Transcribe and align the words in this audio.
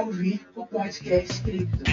ouvir 0.00 0.46
o 0.56 0.64
podcast 0.64 1.42
Cripto. 1.42 1.84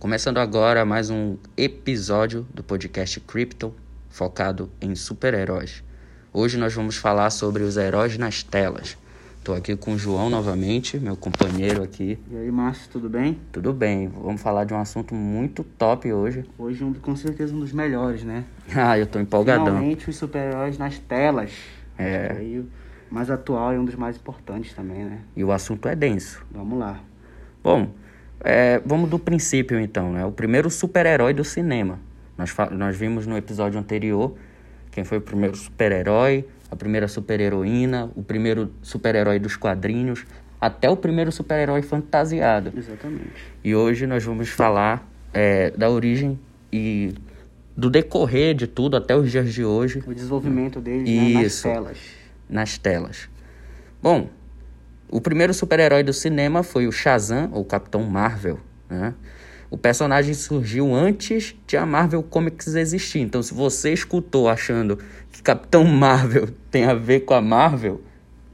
Começando 0.00 0.38
agora 0.38 0.84
mais 0.86 1.10
um 1.10 1.36
episódio 1.56 2.46
do 2.54 2.62
podcast 2.62 3.20
Crypto, 3.20 3.74
focado 4.08 4.70
em 4.80 4.94
super-heróis. 4.94 5.84
Hoje 6.32 6.56
nós 6.56 6.72
vamos 6.72 6.96
falar 6.96 7.28
sobre 7.30 7.62
os 7.62 7.76
heróis 7.76 8.16
nas 8.16 8.42
telas. 8.42 8.96
Estou 9.44 9.54
aqui 9.54 9.76
com 9.76 9.92
o 9.92 9.98
João 9.98 10.30
novamente, 10.30 10.98
meu 10.98 11.18
companheiro 11.18 11.82
aqui. 11.82 12.18
E 12.30 12.34
aí, 12.34 12.50
Márcio, 12.50 12.88
tudo 12.90 13.10
bem? 13.10 13.38
Tudo 13.52 13.74
bem, 13.74 14.08
vamos 14.08 14.40
falar 14.40 14.64
de 14.64 14.72
um 14.72 14.78
assunto 14.78 15.14
muito 15.14 15.62
top 15.62 16.10
hoje. 16.10 16.46
Hoje, 16.58 16.82
um, 16.82 16.94
com 16.94 17.14
certeza, 17.14 17.54
um 17.54 17.60
dos 17.60 17.70
melhores, 17.70 18.24
né? 18.24 18.46
ah, 18.74 18.98
eu 18.98 19.06
tô 19.06 19.20
empolgadão. 19.20 19.66
Finalmente, 19.66 20.08
os 20.08 20.16
super-heróis 20.16 20.78
nas 20.78 20.98
telas. 20.98 21.52
É. 21.98 22.36
Aí, 22.38 22.58
o 22.58 22.66
mais 23.10 23.30
atual 23.30 23.74
e 23.74 23.78
um 23.78 23.84
dos 23.84 23.96
mais 23.96 24.16
importantes 24.16 24.72
também, 24.72 25.04
né? 25.04 25.18
E 25.36 25.44
o 25.44 25.52
assunto 25.52 25.88
é 25.88 25.94
denso. 25.94 26.42
Vamos 26.50 26.78
lá. 26.78 26.98
Bom, 27.62 27.90
é, 28.40 28.80
vamos 28.82 29.10
do 29.10 29.18
princípio 29.18 29.78
então, 29.78 30.10
né? 30.10 30.24
O 30.24 30.32
primeiro 30.32 30.70
super-herói 30.70 31.34
do 31.34 31.44
cinema. 31.44 32.00
Nós, 32.38 32.50
nós 32.70 32.96
vimos 32.96 33.26
no 33.26 33.36
episódio 33.36 33.78
anterior 33.78 34.34
quem 34.94 35.02
foi 35.02 35.18
o 35.18 35.20
primeiro 35.20 35.56
super-herói, 35.56 36.44
a 36.70 36.76
primeira 36.76 37.08
super-heroína, 37.08 38.08
o 38.14 38.22
primeiro 38.22 38.72
super-herói 38.80 39.40
dos 39.40 39.56
quadrinhos, 39.56 40.24
até 40.60 40.88
o 40.88 40.96
primeiro 40.96 41.32
super-herói 41.32 41.82
fantasiado. 41.82 42.72
Exatamente. 42.76 43.32
E 43.64 43.74
hoje 43.74 44.06
nós 44.06 44.22
vamos 44.22 44.50
falar 44.50 45.04
é, 45.32 45.70
da 45.72 45.90
origem 45.90 46.38
e 46.72 47.12
do 47.76 47.90
decorrer 47.90 48.54
de 48.54 48.68
tudo 48.68 48.96
até 48.96 49.16
os 49.16 49.32
dias 49.32 49.52
de 49.52 49.64
hoje 49.64 50.00
O 50.06 50.14
desenvolvimento 50.14 50.80
deles 50.80 51.10
né, 51.10 51.42
nas 51.42 51.60
telas. 51.60 51.98
nas 52.48 52.78
telas. 52.78 53.28
Bom, 54.00 54.28
o 55.10 55.20
primeiro 55.20 55.52
super-herói 55.52 56.04
do 56.04 56.12
cinema 56.12 56.62
foi 56.62 56.86
o 56.86 56.92
Shazam, 56.92 57.50
ou 57.52 57.64
Capitão 57.64 58.04
Marvel. 58.04 58.60
Né? 58.88 59.12
O 59.74 59.76
personagem 59.76 60.34
surgiu 60.34 60.94
antes 60.94 61.52
de 61.66 61.76
a 61.76 61.84
Marvel 61.84 62.22
Comics 62.22 62.76
existir. 62.76 63.18
Então, 63.18 63.42
se 63.42 63.52
você 63.52 63.92
escutou 63.92 64.48
achando 64.48 64.96
que 65.32 65.42
Capitão 65.42 65.82
Marvel 65.82 66.46
tem 66.70 66.84
a 66.84 66.94
ver 66.94 67.24
com 67.24 67.34
a 67.34 67.40
Marvel, 67.40 68.00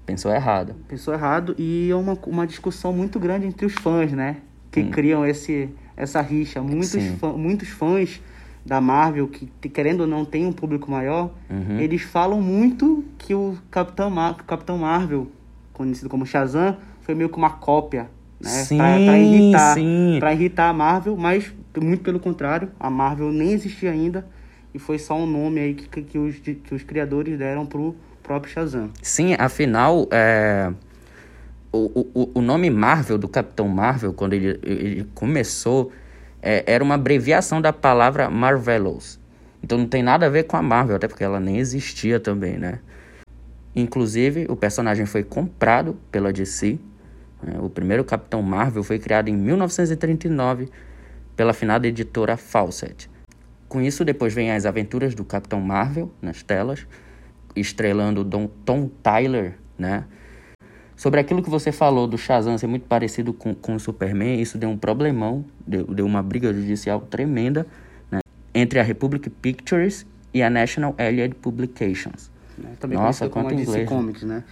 pensou 0.06 0.32
errado. 0.32 0.74
Pensou 0.88 1.12
errado 1.12 1.54
e 1.58 1.90
é 1.90 1.94
uma, 1.94 2.18
uma 2.26 2.46
discussão 2.46 2.90
muito 2.90 3.20
grande 3.20 3.46
entre 3.46 3.66
os 3.66 3.74
fãs, 3.74 4.10
né? 4.12 4.38
Que 4.72 4.84
criam 4.84 5.26
esse, 5.26 5.68
essa 5.94 6.22
rixa. 6.22 6.62
Muitos, 6.62 7.04
fã, 7.20 7.34
muitos 7.34 7.68
fãs 7.68 8.18
da 8.64 8.80
Marvel, 8.80 9.28
que 9.28 9.68
querendo 9.68 10.00
ou 10.00 10.06
não 10.06 10.24
tem 10.24 10.46
um 10.46 10.52
público 10.52 10.90
maior, 10.90 11.34
Uhum. 11.50 11.78
eles 11.78 12.00
falam 12.00 12.40
muito 12.40 13.04
que 13.18 13.34
o 13.34 13.58
Capitão, 13.70 14.08
Mar 14.08 14.36
Capitão 14.46 14.78
Marvel, 14.78 15.30
conhecido 15.74 16.08
como 16.08 16.24
Shazam, 16.24 16.78
foi 17.02 17.14
meio 17.14 17.28
que 17.28 17.36
uma 17.36 17.50
cópia, 17.50 18.08
né? 18.40 18.50
Sim, 18.50 18.78
pra, 18.78 18.86
pra 18.86 19.18
irritar, 19.18 19.74
sim. 19.74 20.16
pra 20.18 20.32
irritar 20.32 20.68
a 20.68 20.72
Marvel, 20.72 21.16
mas 21.16 21.52
muito 21.80 22.02
pelo 22.02 22.18
contrário, 22.18 22.70
a 22.78 22.90
Marvel 22.90 23.32
nem 23.32 23.52
existia 23.52 23.90
ainda 23.90 24.26
e 24.74 24.78
foi 24.78 24.98
só 24.98 25.16
um 25.16 25.26
nome 25.26 25.60
aí 25.60 25.74
que, 25.74 25.88
que, 25.88 26.02
que 26.02 26.18
os, 26.18 26.36
que 26.38 26.74
os 26.74 26.82
criadores 26.82 27.38
deram 27.38 27.66
pro 27.66 27.94
próprio 28.22 28.52
Shazam. 28.52 28.90
Sim, 29.02 29.34
afinal, 29.38 30.08
é, 30.10 30.72
o, 31.72 32.06
o, 32.14 32.30
o 32.34 32.40
nome 32.40 32.70
Marvel, 32.70 33.18
do 33.18 33.28
Capitão 33.28 33.68
Marvel, 33.68 34.12
quando 34.12 34.34
ele, 34.34 34.58
ele 34.62 35.06
começou, 35.14 35.92
é, 36.42 36.64
era 36.66 36.82
uma 36.82 36.94
abreviação 36.94 37.60
da 37.60 37.72
palavra 37.72 38.30
Marvelous. 38.30 39.18
Então 39.62 39.78
não 39.78 39.86
tem 39.86 40.02
nada 40.02 40.26
a 40.26 40.28
ver 40.28 40.44
com 40.44 40.56
a 40.56 40.62
Marvel, 40.62 40.96
até 40.96 41.06
porque 41.06 41.24
ela 41.24 41.38
nem 41.38 41.58
existia 41.58 42.18
também, 42.18 42.56
né? 42.56 42.80
Inclusive, 43.74 44.46
o 44.48 44.56
personagem 44.56 45.06
foi 45.06 45.22
comprado 45.22 45.96
pela 46.10 46.32
DC. 46.32 46.78
Né? 47.42 47.58
O 47.60 47.68
primeiro 47.70 48.04
Capitão 48.04 48.42
Marvel 48.42 48.82
foi 48.82 48.98
criado 48.98 49.28
em 49.28 49.36
1939 49.36 50.68
pela 51.36 51.52
finada 51.52 51.86
editora 51.86 52.36
Fawcett. 52.36 53.10
Com 53.68 53.80
isso, 53.80 54.04
depois 54.04 54.34
vem 54.34 54.50
as 54.50 54.66
aventuras 54.66 55.14
do 55.14 55.24
Capitão 55.24 55.60
Marvel 55.60 56.10
nas 56.20 56.42
telas, 56.42 56.86
estrelando 57.54 58.24
Dom, 58.24 58.48
Tom 58.64 58.88
Tyler, 59.02 59.54
né? 59.78 60.04
Sobre 60.96 61.18
aquilo 61.18 61.42
que 61.42 61.48
você 61.48 61.72
falou 61.72 62.06
do 62.06 62.18
Shazam 62.18 62.58
ser 62.58 62.66
muito 62.66 62.86
parecido 62.86 63.32
com, 63.32 63.54
com 63.54 63.74
o 63.74 63.80
Superman, 63.80 64.38
isso 64.38 64.58
deu 64.58 64.68
um 64.68 64.76
problemão, 64.76 65.46
deu, 65.66 65.86
deu 65.86 66.04
uma 66.04 66.22
briga 66.22 66.52
judicial 66.52 67.00
tremenda 67.00 67.66
né? 68.10 68.20
entre 68.54 68.78
a 68.78 68.82
Republic 68.82 69.30
Pictures 69.30 70.04
e 70.34 70.42
a 70.42 70.50
National 70.50 70.94
Allied 70.98 71.36
Publications. 71.36 72.30
né? 72.58 72.74
Também 72.78 72.98
Nossa, 72.98 73.30
quanto 73.30 73.54
inglês, 73.54 73.70
né? 73.70 73.84
Comics, 73.86 74.22
né? 74.24 74.44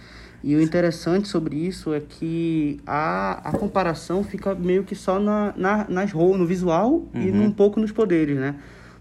E 0.43 0.55
o 0.55 0.61
interessante 0.61 1.27
sobre 1.27 1.55
isso 1.55 1.93
é 1.93 1.99
que 1.99 2.79
a, 2.87 3.49
a 3.49 3.51
comparação 3.51 4.23
fica 4.23 4.55
meio 4.55 4.83
que 4.83 4.95
só 4.95 5.19
na, 5.19 5.53
na, 5.55 5.85
nas 5.89 6.13
no 6.13 6.45
visual 6.45 7.05
e 7.13 7.29
Uhum. 7.29 7.45
um 7.45 7.51
pouco 7.51 7.79
nos 7.79 7.91
poderes, 7.91 8.37
né? 8.37 8.55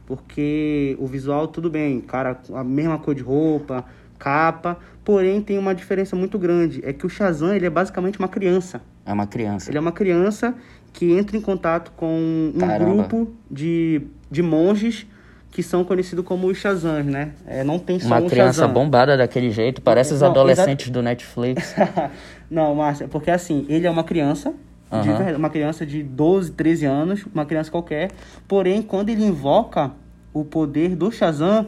Porque 0.06 0.97
o 0.98 1.06
visual, 1.06 1.47
tudo 1.47 1.71
bem, 1.71 2.00
cara, 2.00 2.41
a 2.54 2.65
mesma 2.65 2.98
cor 2.98 3.15
de 3.15 3.22
roupa, 3.22 3.84
capa, 4.19 4.78
porém 5.04 5.41
tem 5.41 5.59
uma 5.59 5.75
diferença 5.75 6.16
muito 6.16 6.38
grande. 6.38 6.81
É 6.84 6.93
que 6.93 7.06
o 7.06 7.09
Shazam, 7.09 7.54
ele 7.54 7.66
é 7.66 7.71
basicamente 7.71 8.19
uma 8.19 8.28
criança. 8.28 8.81
É 9.04 9.12
uma 9.12 9.27
criança. 9.27 9.71
Ele 9.71 9.78
é 9.78 9.81
uma 9.81 9.93
criança 9.93 10.54
que 10.93 11.12
entra 11.12 11.37
em 11.37 11.41
contato 11.41 11.93
com 11.97 12.53
um 12.54 12.59
Caramba. 12.59 12.94
grupo 12.94 13.32
de, 13.50 14.03
de 14.31 14.43
monges 14.43 15.06
que 15.50 15.62
são 15.62 15.82
conhecidos 15.84 16.25
como 16.25 16.47
os 16.47 16.59
Shazams, 16.59 17.10
né? 17.10 17.32
É, 17.47 17.64
não 17.64 17.78
tem 17.78 17.98
só 17.98 18.06
Uma 18.09 18.19
um 18.19 18.28
criança 18.28 18.60
Shazam. 18.60 18.72
bombada 18.72 19.16
daquele 19.16 19.50
jeito, 19.50 19.81
parece 19.82 20.12
os 20.14 20.20
Não, 20.20 20.28
adolescentes 20.31 20.91
do 20.91 21.03
Netflix. 21.03 21.75
não, 22.50 22.75
Márcia, 22.75 23.09
porque 23.09 23.31
assim, 23.31 23.64
ele 23.69 23.86
é 23.86 23.91
uma 23.91 24.04
criança, 24.04 24.50
de 24.91 24.97
Aham. 24.97 25.16
verdade, 25.16 25.36
uma 25.36 25.50
criança 25.50 25.84
de 25.84 26.03
12, 26.03 26.53
13 26.53 26.86
anos, 26.86 27.26
uma 27.34 27.44
criança 27.44 27.70
qualquer. 27.70 28.10
Porém, 28.47 28.82
quando 28.82 29.09
ele 29.09 29.25
invoca 29.25 29.91
o 30.32 30.44
poder 30.44 30.94
do 30.94 31.10
Shazam, 31.10 31.66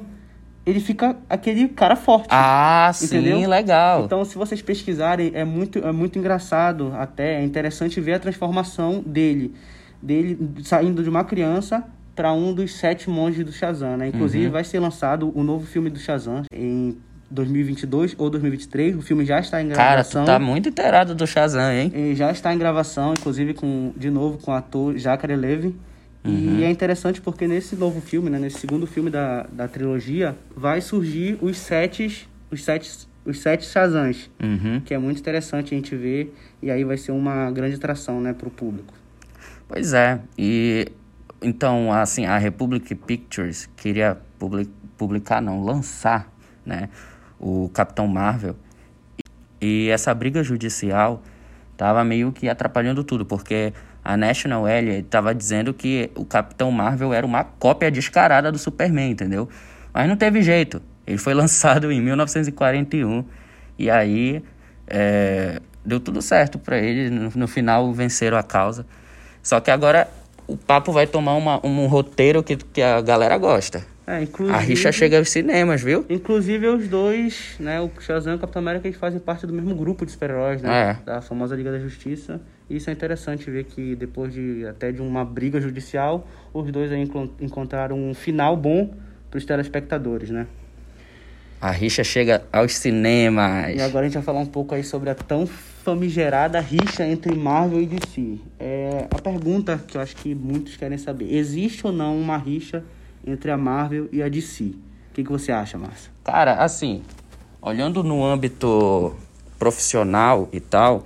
ele 0.65 0.79
fica 0.79 1.17
aquele 1.29 1.69
cara 1.69 1.97
forte. 1.97 2.29
ah, 2.31 2.91
sim, 2.95 3.07
Entendeu? 3.07 3.49
legal. 3.49 4.05
Então, 4.05 4.25
se 4.25 4.37
vocês 4.37 4.61
pesquisarem, 4.63 5.33
é 5.35 5.45
muito, 5.45 5.79
é 5.79 5.91
muito 5.91 6.19
engraçado, 6.19 6.93
até 6.97 7.41
é 7.41 7.43
interessante 7.45 8.01
ver 8.01 8.13
a 8.15 8.19
transformação 8.19 9.03
dele, 9.05 9.55
dele 10.03 10.39
saindo 10.63 11.03
de 11.03 11.09
uma 11.09 11.25
criança 11.25 11.83
para 12.21 12.35
um 12.35 12.53
dos 12.53 12.75
sete 12.75 13.09
monges 13.09 13.43
do 13.47 13.51
Shazam, 13.51 13.97
né? 13.97 14.09
Inclusive, 14.09 14.45
Uhum. 14.45 14.53
vai 14.53 14.63
ser 14.63 14.79
lançado 14.79 15.33
o 15.35 15.43
novo 15.43 15.65
filme 15.67 15.89
do 15.89 15.99
Shazam 15.99 16.43
em 16.53 16.95
2022 17.31 18.15
ou 18.19 18.29
2023. 18.29 18.95
O 18.95 19.01
filme 19.01 19.25
já 19.25 19.41
está 19.41 19.63
em 19.63 19.69
Cara, 19.71 19.93
gravação. 19.93 20.25
tu 20.25 20.27
tá 20.27 20.39
muito 20.39 20.69
inteirado 20.69 21.15
do 21.15 21.27
Shazam, 21.27 21.73
hein? 21.73 21.91
E 21.95 22.15
já 22.15 22.31
está 22.31 22.53
em 22.53 22.59
gravação, 22.59 23.15
inclusive 23.15 23.55
com 23.55 23.95
de 23.97 24.11
novo 24.11 24.37
com 24.37 24.51
o 24.51 24.55
ator 24.55 24.99
Zachary 24.99 25.35
Levi. 25.35 25.75
Uhum. 26.23 26.59
E 26.59 26.65
é 26.65 26.71
interessante 26.71 27.23
porque 27.23 27.49
nesse 27.49 27.75
novo 27.75 28.03
filme, 28.03 28.29
né, 28.29 28.39
nesse 28.39 28.59
segundo 28.59 28.87
filme 28.87 29.09
da, 29.09 29.45
da 29.51 29.67
trilogia, 29.67 30.37
vai 30.55 30.83
surgir 30.83 31.39
os 31.41 31.57
sete, 31.57 32.29
os 32.51 32.63
sete, 32.63 33.09
os 33.25 33.39
sete 33.41 33.65
Shazams, 33.65 34.31
Uhum. 34.43 34.83
que 34.85 34.93
é 34.93 34.99
muito 34.99 35.19
interessante 35.19 35.75
a 35.75 35.77
gente 35.79 35.97
ver 35.97 36.35
e 36.63 36.71
aí 36.71 36.85
vai 36.85 36.99
ser 36.99 37.13
uma 37.13 37.51
grande 37.51 37.77
atração, 37.77 38.21
né, 38.21 38.35
para 38.35 38.47
o 38.47 38.51
público. 38.51 38.93
Pois 39.67 39.95
é, 39.95 40.21
e 40.37 40.89
então, 41.43 41.93
assim, 41.93 42.27
a 42.27 42.37
Republic 42.39 42.95
Pictures 42.95 43.69
queria 43.77 44.19
publi- 44.39 44.71
publicar, 44.97 45.41
não, 45.41 45.65
lançar, 45.65 46.31
né, 46.65 46.89
o 47.39 47.71
Capitão 47.73 48.07
Marvel. 48.07 48.57
E 49.61 49.89
essa 49.89 50.13
briga 50.15 50.43
judicial 50.43 51.23
tava 51.77 52.05
meio 52.05 52.33
que 52.33 52.49
atrapalhando 52.49 53.03
tudo, 53.03 53.25
porque 53.25 53.73
a 54.05 54.17
National 54.17 54.67
Allied 54.67 55.03
tava 55.05 55.35
dizendo 55.35 55.73
que 55.73 56.11
o 56.15 56.25
Capitão 56.25 56.71
Marvel 56.71 57.13
era 57.13 57.27
uma 57.27 57.45
cópia 57.45 57.91
descarada 57.91 58.51
do 58.51 58.59
Superman, 58.59 59.11
entendeu? 59.11 59.49
Mas 59.93 60.09
não 60.09 60.17
teve 60.17 60.43
jeito. 60.43 60.83
Ele 61.07 61.19
foi 61.19 61.33
lançado 61.35 61.91
em 61.91 62.01
1941 62.01 63.25
e 63.79 63.91
aí 63.91 64.43
é, 64.87 65.61
deu 65.85 66.01
tudo 66.01 66.23
certo 66.23 66.59
para 66.59 66.79
ele. 66.79 67.11
No, 67.11 67.31
no 67.35 67.49
final 67.49 67.93
venceram 67.93 68.37
a 68.37 68.43
causa. 68.43 68.87
Só 69.43 69.61
que 69.61 69.71
agora 69.71 70.09
o 70.53 70.57
papo 70.57 70.93
vai 70.93 71.07
tomar 71.07 71.35
uma- 71.35 71.65
um 71.67 71.87
roteiro 71.87 72.43
que, 72.43 72.57
que 72.57 72.83
a 72.83 73.01
galera 73.01 73.37
gosta. 73.39 73.85
É, 74.07 74.23
inclusive, 74.23 74.57
A 74.57 74.61
rixa 74.61 74.91
chega 74.91 75.19
aos 75.19 75.31
cinemas, 75.31 75.81
viu? 75.83 76.05
Inclusive 76.11 76.67
os 76.67 76.89
dois, 76.89 77.55
né, 77.61 77.81
o 77.81 77.89
Shazam 78.01 78.33
e 78.33 78.37
o 78.37 78.39
Capitão 78.41 78.61
América, 78.61 78.89
eles 78.89 78.99
fazem 78.99 79.21
parte 79.21 79.47
do 79.47 79.53
mesmo 79.53 79.73
grupo 79.75 80.05
de 80.05 80.11
super-heróis, 80.11 80.61
né? 80.61 80.99
É. 81.01 81.05
Da 81.07 81.21
famosa 81.23 81.55
Liga 81.55 81.71
da 81.71 81.79
Justiça. 81.79 82.41
E 82.69 82.77
isso 82.77 82.91
é 82.91 82.93
interessante 82.93 83.49
ver 83.49 83.65
que 83.65 83.95
depois 83.95 84.33
de 84.33 84.67
até 84.67 84.91
de 84.91 85.01
uma 85.01 85.25
briga 85.25 85.61
judicial, 85.61 86.27
os 86.53 86.71
dois 86.73 86.91
encontraram 87.41 87.97
um 87.97 88.13
final 88.13 88.57
bom 88.57 88.93
para 89.31 89.39
os 89.39 89.45
telespectadores, 89.45 90.31
né? 90.31 90.47
A 91.61 91.71
rixa 91.71 92.03
chega 92.03 92.43
aos 92.51 92.75
cinemas. 92.75 93.77
E 93.77 93.83
agora 93.83 94.07
a 94.07 94.09
gente 94.09 94.15
vai 94.15 94.23
falar 94.23 94.41
um 94.41 94.47
pouco 94.47 94.75
aí 94.75 94.83
sobre 94.83 95.11
a 95.11 95.15
tão 95.15 95.47
famigerada 95.47 96.59
rixa 96.59 97.07
entre 97.07 97.35
Marvel 97.35 97.83
e 97.83 97.87
DC. 97.87 98.39
É 98.59 99.07
a 99.11 99.21
pergunta 99.21 99.79
que 99.87 99.97
eu 99.97 100.01
acho 100.01 100.17
que 100.17 100.35
muitos 100.35 100.77
querem 100.77 100.97
saber: 100.97 101.35
existe 101.35 101.87
ou 101.87 101.93
não 101.93 102.19
uma 102.19 102.39
rixa 102.39 102.83
entre 103.27 103.51
a 103.51 103.59
Marvel 103.59 104.09
e 104.11 104.23
a 104.23 104.29
DC? 104.29 104.65
O 104.65 105.13
que, 105.13 105.23
que 105.23 105.31
você 105.31 105.53
acha, 105.53 105.77
Márcio? 105.77 106.11
Cara, 106.25 106.55
assim, 106.55 107.03
olhando 107.61 108.03
no 108.03 108.25
âmbito 108.25 109.15
profissional 109.59 110.49
e 110.53 110.61
tal, 110.61 111.05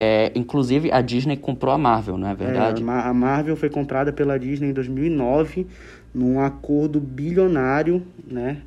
é, 0.00 0.30
inclusive 0.36 0.92
a 0.92 1.00
Disney 1.00 1.36
comprou 1.36 1.74
a 1.74 1.78
Marvel, 1.78 2.16
não 2.16 2.28
é 2.28 2.34
verdade? 2.34 2.80
É, 2.80 2.86
a 2.86 3.12
Marvel 3.12 3.56
foi 3.56 3.70
comprada 3.70 4.12
pela 4.12 4.38
Disney 4.38 4.68
em 4.68 4.72
2009 4.72 5.66
num 6.14 6.40
acordo 6.40 7.00
bilionário, 7.00 8.06
né? 8.26 8.58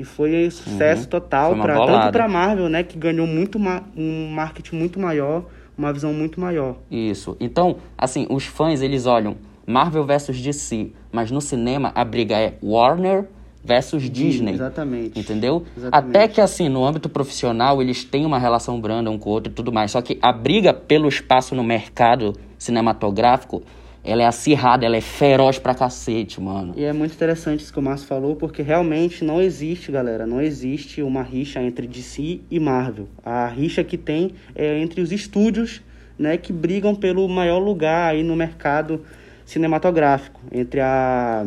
E 0.00 0.04
foi 0.04 0.46
um 0.46 0.50
sucesso 0.50 1.02
uhum. 1.02 1.08
total 1.08 1.54
para 1.56 1.74
tanto 1.74 2.12
para 2.12 2.26
Marvel, 2.26 2.70
né, 2.70 2.82
que 2.82 2.98
ganhou 2.98 3.26
muito 3.26 3.58
um 3.94 4.30
marketing 4.30 4.76
muito 4.76 4.98
maior, 4.98 5.44
uma 5.76 5.92
visão 5.92 6.14
muito 6.14 6.40
maior. 6.40 6.76
Isso. 6.90 7.36
Então, 7.38 7.76
assim, 7.98 8.26
os 8.30 8.46
fãs 8.46 8.80
eles 8.80 9.04
olham 9.04 9.36
Marvel 9.66 10.02
versus 10.06 10.40
DC, 10.40 10.90
mas 11.12 11.30
no 11.30 11.40
cinema 11.40 11.92
a 11.94 12.02
briga 12.02 12.34
é 12.38 12.54
Warner 12.62 13.28
versus 13.62 14.08
Disney. 14.08 14.54
Exatamente. 14.54 15.20
Entendeu? 15.20 15.66
Exatamente. 15.76 16.16
Até 16.16 16.28
que 16.28 16.40
assim, 16.40 16.70
no 16.70 16.82
âmbito 16.82 17.10
profissional, 17.10 17.82
eles 17.82 18.02
têm 18.02 18.24
uma 18.24 18.38
relação 18.38 18.80
branda 18.80 19.10
um 19.10 19.18
com 19.18 19.28
o 19.28 19.32
outro 19.34 19.52
e 19.52 19.54
tudo 19.54 19.70
mais. 19.70 19.90
Só 19.90 20.00
que 20.00 20.18
a 20.22 20.32
briga 20.32 20.72
pelo 20.72 21.08
espaço 21.08 21.54
no 21.54 21.62
mercado 21.62 22.32
cinematográfico 22.58 23.62
ela 24.02 24.22
é 24.22 24.26
acirrada, 24.26 24.86
ela 24.86 24.96
é 24.96 25.00
feroz 25.00 25.58
pra 25.58 25.74
cacete, 25.74 26.40
mano. 26.40 26.72
E 26.76 26.84
é 26.84 26.92
muito 26.92 27.14
interessante 27.14 27.60
isso 27.60 27.72
que 27.72 27.78
o 27.78 27.82
Márcio 27.82 28.06
falou, 28.06 28.34
porque 28.34 28.62
realmente 28.62 29.24
não 29.24 29.40
existe, 29.40 29.92
galera, 29.92 30.26
não 30.26 30.40
existe 30.40 31.02
uma 31.02 31.22
rixa 31.22 31.60
entre 31.60 31.86
DC 31.86 32.40
e 32.50 32.58
Marvel. 32.58 33.08
A 33.22 33.46
rixa 33.46 33.84
que 33.84 33.98
tem 33.98 34.32
é 34.54 34.78
entre 34.80 35.00
os 35.02 35.12
estúdios, 35.12 35.82
né, 36.18 36.36
que 36.36 36.52
brigam 36.52 36.94
pelo 36.94 37.28
maior 37.28 37.58
lugar 37.58 38.12
aí 38.12 38.22
no 38.22 38.34
mercado 38.34 39.04
cinematográfico, 39.44 40.40
entre 40.50 40.80
a, 40.80 41.46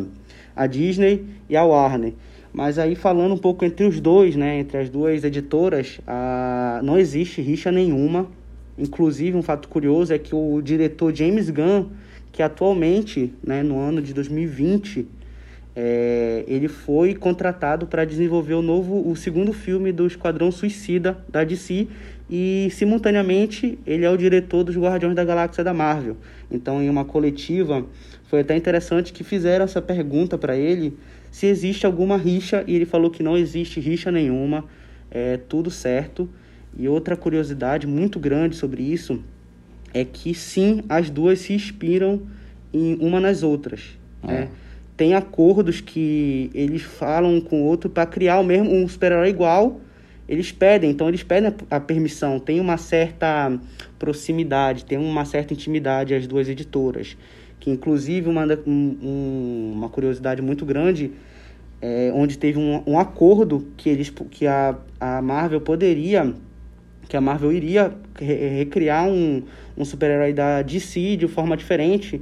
a 0.55 0.67
Disney 0.67 1.25
e 1.49 1.57
a 1.57 1.63
Warner. 1.63 2.13
Mas 2.51 2.77
aí 2.77 2.95
falando 2.95 3.33
um 3.33 3.37
pouco 3.37 3.65
entre 3.65 3.85
os 3.85 3.99
dois, 3.99 4.35
né, 4.35 4.59
entre 4.59 4.77
as 4.77 4.89
duas 4.89 5.23
editoras, 5.23 5.99
a, 6.05 6.79
não 6.83 6.99
existe 6.99 7.41
rixa 7.41 7.71
nenhuma. 7.71 8.27
Inclusive, 8.77 9.35
um 9.35 9.41
fato 9.41 9.67
curioso 9.67 10.13
é 10.13 10.19
que 10.19 10.35
o 10.35 10.61
diretor 10.61 11.15
James 11.15 11.49
Gunn 11.49 11.85
que 12.33 12.41
atualmente, 12.41 13.31
né, 13.45 13.61
no 13.61 13.79
ano 13.79 14.01
de 14.01 14.11
2020, 14.11 15.07
é, 15.75 16.43
ele 16.47 16.67
foi 16.67 17.13
contratado 17.13 17.85
para 17.85 18.03
desenvolver 18.03 18.55
o 18.55 18.61
novo, 18.61 19.07
o 19.07 19.15
segundo 19.15 19.53
filme 19.53 19.91
do 19.91 20.05
Esquadrão 20.07 20.51
Suicida 20.51 21.17
da 21.29 21.43
DC 21.43 21.87
e 22.29 22.69
simultaneamente 22.71 23.77
ele 23.85 24.03
é 24.03 24.09
o 24.09 24.17
diretor 24.17 24.63
dos 24.63 24.75
Guardiões 24.75 25.15
da 25.15 25.23
Galáxia 25.23 25.63
da 25.63 25.73
Marvel. 25.73 26.17
Então, 26.51 26.81
em 26.81 26.89
uma 26.89 27.05
coletiva, 27.05 27.85
foi 28.25 28.39
até 28.39 28.57
interessante 28.57 29.13
que 29.13 29.23
fizeram 29.23 29.65
essa 29.65 29.81
pergunta 29.81 30.35
para 30.35 30.57
ele 30.57 30.97
se 31.29 31.45
existe 31.45 31.85
alguma 31.85 32.17
rixa 32.17 32.63
e 32.65 32.75
ele 32.75 32.85
falou 32.85 33.11
que 33.11 33.21
não 33.21 33.37
existe 33.37 33.79
rixa 33.79 34.11
nenhuma, 34.11 34.65
é 35.11 35.37
tudo 35.37 35.69
certo. 35.69 36.27
E 36.75 36.87
outra 36.87 37.15
curiosidade 37.15 37.85
muito 37.85 38.19
grande 38.19 38.55
sobre 38.55 38.81
isso 38.81 39.23
é 39.93 40.03
que 40.03 40.33
sim, 40.33 40.83
as 40.89 41.09
duas 41.09 41.39
se 41.39 41.53
inspiram 41.53 42.21
em 42.73 42.95
uma 42.99 43.19
nas 43.19 43.43
outras. 43.43 43.97
É. 44.23 44.27
Né? 44.27 44.49
Tem 44.95 45.13
acordos 45.13 45.81
que 45.81 46.49
eles 46.53 46.81
falam 46.81 47.35
um 47.35 47.41
com 47.41 47.61
o 47.61 47.65
outro 47.65 47.89
para 47.89 48.05
criar 48.05 48.39
o 48.39 48.43
mesmo 48.43 48.73
um 48.73 48.87
super-herói 48.87 49.29
igual. 49.29 49.81
Eles 50.27 50.51
pedem, 50.51 50.89
então 50.89 51.07
eles 51.07 51.23
pedem 51.23 51.53
a 51.69 51.79
permissão. 51.79 52.39
Tem 52.39 52.59
uma 52.59 52.77
certa 52.77 53.59
proximidade, 53.99 54.85
tem 54.85 54.97
uma 54.97 55.25
certa 55.25 55.53
intimidade 55.53 56.13
as 56.13 56.25
duas 56.27 56.47
editoras. 56.47 57.17
Que 57.59 57.69
inclusive 57.69 58.29
uma, 58.29 58.45
um, 58.65 59.71
uma 59.75 59.89
curiosidade 59.89 60.41
muito 60.41 60.65
grande 60.65 61.11
é, 61.83 62.11
onde 62.15 62.37
teve 62.37 62.57
um, 62.57 62.81
um 62.87 62.97
acordo 62.97 63.67
que 63.75 63.89
eles 63.89 64.09
que 64.31 64.47
a, 64.47 64.77
a 64.97 65.21
Marvel 65.21 65.59
poderia 65.59 66.33
que 67.07 67.17
a 67.17 67.21
Marvel 67.21 67.51
iria 67.51 67.93
recriar 68.19 69.07
um, 69.07 69.43
um 69.77 69.85
super-herói 69.85 70.33
da 70.33 70.61
DC 70.61 71.17
de 71.17 71.27
forma 71.27 71.55
diferente. 71.57 72.21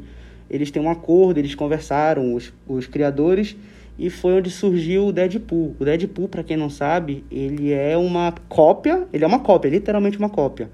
Eles 0.49 0.71
têm 0.71 0.81
um 0.81 0.89
acordo, 0.89 1.39
eles 1.39 1.55
conversaram, 1.55 2.33
os, 2.33 2.53
os 2.67 2.87
criadores, 2.87 3.55
e 3.97 4.09
foi 4.09 4.33
onde 4.33 4.49
surgiu 4.49 5.07
o 5.07 5.11
Deadpool. 5.11 5.75
O 5.79 5.85
Deadpool, 5.85 6.27
para 6.27 6.43
quem 6.43 6.57
não 6.57 6.69
sabe, 6.69 7.23
ele 7.31 7.71
é 7.71 7.95
uma 7.95 8.33
cópia, 8.49 9.07
ele 9.13 9.23
é 9.23 9.27
uma 9.27 9.39
cópia, 9.39 9.69
literalmente 9.69 10.17
uma 10.17 10.29
cópia, 10.29 10.69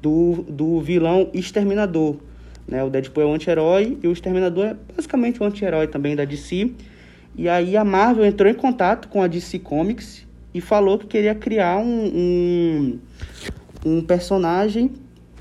do, 0.00 0.44
do 0.48 0.80
vilão 0.80 1.30
Exterminador. 1.32 2.16
Né? 2.66 2.82
O 2.82 2.90
Deadpool 2.90 3.22
é 3.22 3.26
um 3.26 3.34
anti-herói 3.34 3.98
e 4.02 4.08
o 4.08 4.12
Exterminador 4.12 4.66
é 4.66 4.76
basicamente 4.94 5.42
um 5.42 5.46
anti-herói 5.46 5.86
também 5.86 6.16
da 6.16 6.24
DC. 6.24 6.72
E 7.36 7.48
aí 7.48 7.76
a 7.76 7.84
Marvel 7.84 8.24
entrou 8.24 8.50
em 8.50 8.54
contato 8.54 9.08
com 9.08 9.22
a 9.22 9.26
DC 9.26 9.60
Comics 9.60 10.26
e 10.54 10.60
falou 10.60 10.98
que 10.98 11.06
queria 11.06 11.34
criar 11.34 11.78
um, 11.78 12.06
um, 12.06 12.98
um 13.84 14.02
personagem 14.02 14.92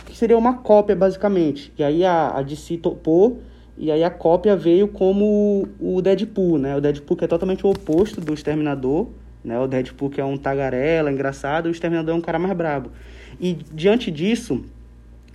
que 0.06 0.16
seria 0.16 0.38
uma 0.38 0.58
cópia, 0.58 0.96
basicamente. 0.96 1.72
E 1.78 1.84
aí 1.84 2.04
a, 2.04 2.30
a 2.38 2.42
DC 2.42 2.78
topou, 2.78 3.42
e 3.78 3.92
aí 3.92 4.04
a 4.04 4.10
cópia 4.10 4.56
veio 4.56 4.88
como 4.88 5.68
o 5.80 6.02
Deadpool, 6.02 6.58
né? 6.58 6.76
O 6.76 6.82
Deadpool 6.82 7.18
que 7.18 7.26
é 7.26 7.28
totalmente 7.28 7.66
o 7.66 7.70
oposto 7.70 8.22
do 8.22 8.34
Exterminador, 8.34 9.08
né? 9.44 9.60
O 9.60 9.68
Deadpool 9.68 10.10
que 10.10 10.22
é 10.22 10.26
um 10.26 10.38
tagarela, 10.38 11.12
engraçado, 11.12 11.68
o 11.68 11.72
Exterminador 11.72 12.14
é 12.14 12.18
um 12.18 12.22
cara 12.22 12.38
mais 12.38 12.56
brabo. 12.56 12.92
E 13.40 13.58
diante 13.74 14.12
disso, 14.12 14.64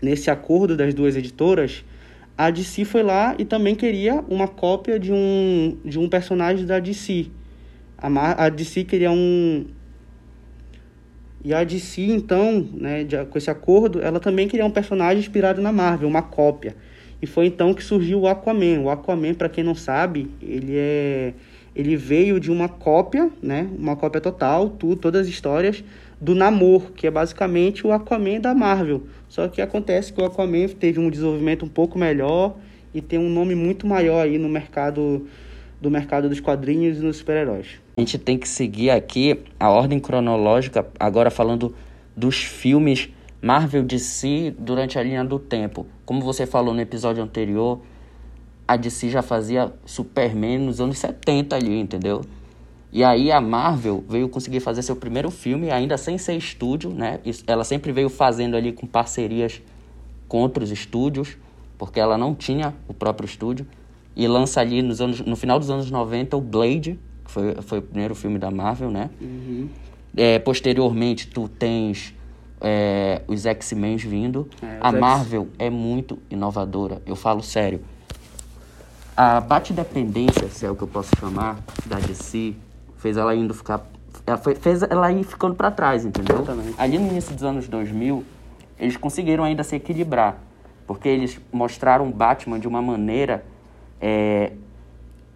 nesse 0.00 0.31
acordo 0.31 0.76
das 0.76 0.94
duas 0.94 1.17
editoras, 1.17 1.84
a 2.37 2.50
DC 2.50 2.84
foi 2.84 3.02
lá 3.02 3.34
e 3.38 3.44
também 3.44 3.75
queria 3.75 4.23
uma 4.28 4.46
cópia 4.46 4.99
de 4.99 5.12
um, 5.12 5.78
de 5.84 5.99
um 5.99 6.08
personagem 6.08 6.67
da 6.67 6.78
DC. 6.78 7.31
A, 7.98 8.44
a 8.44 8.48
DC 8.48 8.84
queria 8.84 9.10
um, 9.10 9.66
e 11.46 11.54
a 11.54 11.62
DC, 11.62 12.02
então, 12.02 12.69
né, 12.75 13.04
de, 13.04 13.25
com 13.26 13.38
esse 13.38 13.48
acordo, 13.48 14.00
ela 14.00 14.19
também 14.19 14.48
queria 14.48 14.66
um 14.66 14.70
personagem 14.70 15.20
inspirado 15.20 15.62
na 15.62 15.70
Marvel, 15.70 16.08
uma 16.08 16.20
cópia. 16.20 16.75
E 17.22 17.26
foi 17.26 17.46
então 17.46 17.72
que 17.72 17.84
surgiu 17.84 18.22
o 18.22 18.26
Aquaman. 18.26 18.81
O 18.81 18.90
Aquaman, 18.90 19.32
para 19.32 19.48
quem 19.48 19.62
não 19.62 19.75
sabe, 19.75 20.28
ele 20.43 20.72
é 20.76 21.34
ele 21.72 21.94
veio 21.94 22.40
de 22.40 22.50
uma 22.50 22.69
cópia, 22.69 23.31
né, 23.40 23.69
uma 23.78 23.94
cópia 23.94 24.20
total, 24.20 24.70
tudo, 24.70 24.96
todas 24.96 25.20
as 25.22 25.28
histórias 25.28 25.84
do 26.20 26.34
Namor, 26.34 26.90
que 26.92 27.06
é 27.06 27.11
basicamente 27.12 27.87
o 27.87 27.92
Aquaman 27.92 28.40
da 28.40 28.52
Marvel. 28.52 29.02
Só 29.28 29.47
que 29.47 29.61
acontece 29.61 30.12
que 30.12 30.21
o 30.21 30.25
Aquaman 30.25 30.66
teve 30.68 30.99
um 30.99 31.09
desenvolvimento 31.09 31.64
um 31.64 31.68
pouco 31.68 31.97
melhor 31.97 32.56
e 32.92 33.00
tem 33.00 33.21
um 33.21 33.28
nome 33.28 33.54
muito 33.54 33.87
maior 33.87 34.25
aí 34.25 34.37
no 34.37 34.49
mercado 34.49 35.28
do 35.80 35.90
mercado 35.90 36.28
dos 36.28 36.40
quadrinhos 36.40 36.99
e 36.99 37.00
dos 37.02 37.18
super-heróis. 37.18 37.86
A 37.99 38.03
gente 38.03 38.19
tem 38.19 38.37
que 38.37 38.47
seguir 38.47 38.91
aqui 38.91 39.43
a 39.59 39.71
ordem 39.71 39.99
cronológica, 39.99 40.87
agora 41.00 41.31
falando 41.31 41.75
dos 42.15 42.37
filmes 42.37 43.09
Marvel 43.41 43.83
DC 43.83 44.55
durante 44.59 44.99
a 44.99 45.03
linha 45.03 45.25
do 45.25 45.38
tempo. 45.38 45.87
Como 46.05 46.21
você 46.21 46.45
falou 46.45 46.75
no 46.75 46.81
episódio 46.83 47.25
anterior, 47.25 47.81
a 48.69 48.76
DC 48.76 49.09
já 49.09 49.23
fazia 49.23 49.73
Superman 49.87 50.59
nos 50.59 50.79
anos 50.79 50.99
70 50.99 51.57
ali, 51.57 51.81
entendeu? 51.81 52.21
E 52.93 53.03
aí 53.03 53.33
a 53.33 53.41
Marvel 53.41 54.05
veio 54.07 54.29
conseguir 54.29 54.61
fazer 54.61 54.83
seu 54.83 54.97
primeiro 54.97 55.31
filme, 55.31 55.71
ainda 55.71 55.97
sem 55.97 56.19
ser 56.19 56.37
estúdio, 56.37 56.91
né? 56.91 57.19
Ela 57.47 57.65
sempre 57.65 57.93
veio 57.93 58.11
fazendo 58.11 58.59
ali 58.59 58.75
com 58.75 58.87
parcerias 58.87 59.62
com 60.29 60.43
outros 60.43 60.71
estúdios, 60.71 61.38
porque 61.79 61.99
ela 61.99 62.19
não 62.19 62.35
tinha 62.35 62.75
o 62.87 62.93
próprio 62.93 63.25
estúdio 63.25 63.67
e 64.15 64.29
lança 64.29 64.61
ali 64.61 64.83
nos 64.83 65.00
anos, 65.00 65.21
no 65.21 65.35
final 65.35 65.59
dos 65.59 65.71
anos 65.71 65.91
90 65.91 66.37
o 66.37 66.43
Blade, 66.43 67.00
que 67.26 67.30
foi, 67.30 67.54
foi 67.62 67.78
o 67.78 67.83
primeiro 67.83 68.14
filme 68.14 68.38
da 68.38 68.50
Marvel, 68.50 68.90
né? 68.90 69.11
Uhum. 69.21 69.68
É, 70.16 70.38
posteriormente, 70.38 71.28
tu 71.28 71.49
tens 71.49 72.14
é, 72.61 73.23
os 73.26 73.45
X-Men 73.45 73.97
vindo. 73.97 74.49
É, 74.62 74.78
a 74.80 74.92
Marvel 74.92 75.49
é 75.59 75.68
muito 75.68 76.18
inovadora, 76.30 77.02
eu 77.04 77.14
falo 77.14 77.42
sério. 77.42 77.80
A 79.16 79.40
bate-dependência, 79.40 80.49
se 80.49 80.66
é 80.66 80.71
o 80.71 80.76
que 80.76 80.83
eu 80.83 80.88
posso 80.88 81.11
chamar, 81.18 81.59
da 81.87 81.99
DC, 81.99 82.54
fez 82.99 83.16
ela 83.16 83.35
indo 83.35 83.54
ficar. 83.54 83.87
Ela 84.26 84.37
foi, 84.37 84.54
fez 84.54 84.83
ela 84.83 85.11
ir 85.12 85.25
ficando 85.25 85.54
para 85.54 85.71
trás, 85.71 86.04
entendeu? 86.04 86.37
Exatamente. 86.37 86.75
Ali 86.78 86.99
no 86.99 87.09
início 87.09 87.35
dos 87.35 87.42
anos 87.42 87.68
2000, 87.68 88.25
eles 88.78 88.97
conseguiram 88.97 89.45
ainda 89.45 89.62
se 89.62 89.76
equilibrar. 89.76 90.38
Porque 90.87 91.09
eles 91.09 91.40
mostraram 91.50 92.11
Batman 92.11 92.61
de 92.61 92.68
uma 92.68 92.80
maneira 92.80 93.45
é, 94.00 94.52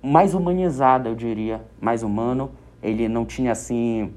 mais 0.02 0.34
humanizada, 0.34 1.08
eu 1.08 1.14
diria, 1.14 1.62
mais 1.80 2.02
humano. 2.02 2.50
Ele 2.82 3.08
não 3.08 3.24
tinha 3.24 3.52
assim, 3.52 4.12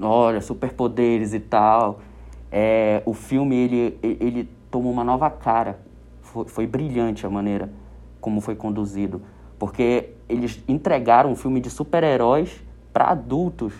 olha, 0.00 0.40
superpoderes 0.40 1.32
e 1.32 1.40
tal. 1.40 2.00
É, 2.52 3.02
o 3.06 3.14
filme 3.14 3.56
ele, 3.56 3.98
ele 4.02 4.48
tomou 4.70 4.92
uma 4.92 5.04
nova 5.04 5.30
cara. 5.30 5.80
Foi, 6.22 6.46
foi 6.46 6.66
brilhante 6.66 7.26
a 7.26 7.30
maneira 7.30 7.70
como 8.20 8.40
foi 8.40 8.54
conduzido, 8.54 9.22
porque 9.58 10.10
eles 10.28 10.62
entregaram 10.68 11.32
um 11.32 11.36
filme 11.36 11.58
de 11.58 11.70
super-heróis 11.70 12.62
para 12.92 13.06
adultos 13.06 13.72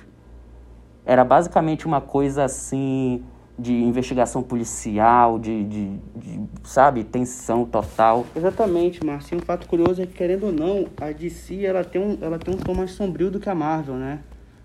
era 1.05 1.25
basicamente 1.25 1.87
uma 1.87 2.01
coisa 2.01 2.45
assim 2.45 3.25
de 3.61 3.73
investigação 3.73 4.43
policial, 4.43 5.39
de, 5.39 5.65
de, 5.65 5.99
de, 6.17 6.41
sabe, 6.65 7.05
tensão 7.05 7.65
total. 7.65 8.27
Exatamente, 8.35 9.05
Marcinho. 9.05 9.41
Um 9.41 9.45
fato 9.45 9.67
curioso 9.67 10.01
é 10.01 10.07
que, 10.07 10.15
querendo 10.15 10.47
ou 10.47 10.53
não, 10.53 10.87
a 10.99 11.13
DC 11.13 11.65
ela 11.65 11.85
tem 11.85 12.01
um, 12.01 12.19
ela 12.23 12.39
tem 12.39 12.55
um 12.55 12.57
tom 12.57 12.75
mais 12.75 12.93
sombrio 12.93 13.31
do 13.31 13.39
que 13.39 13.51
a 13.51 13.55
Marvel, 13.55 13.97
né? 13.97 14.21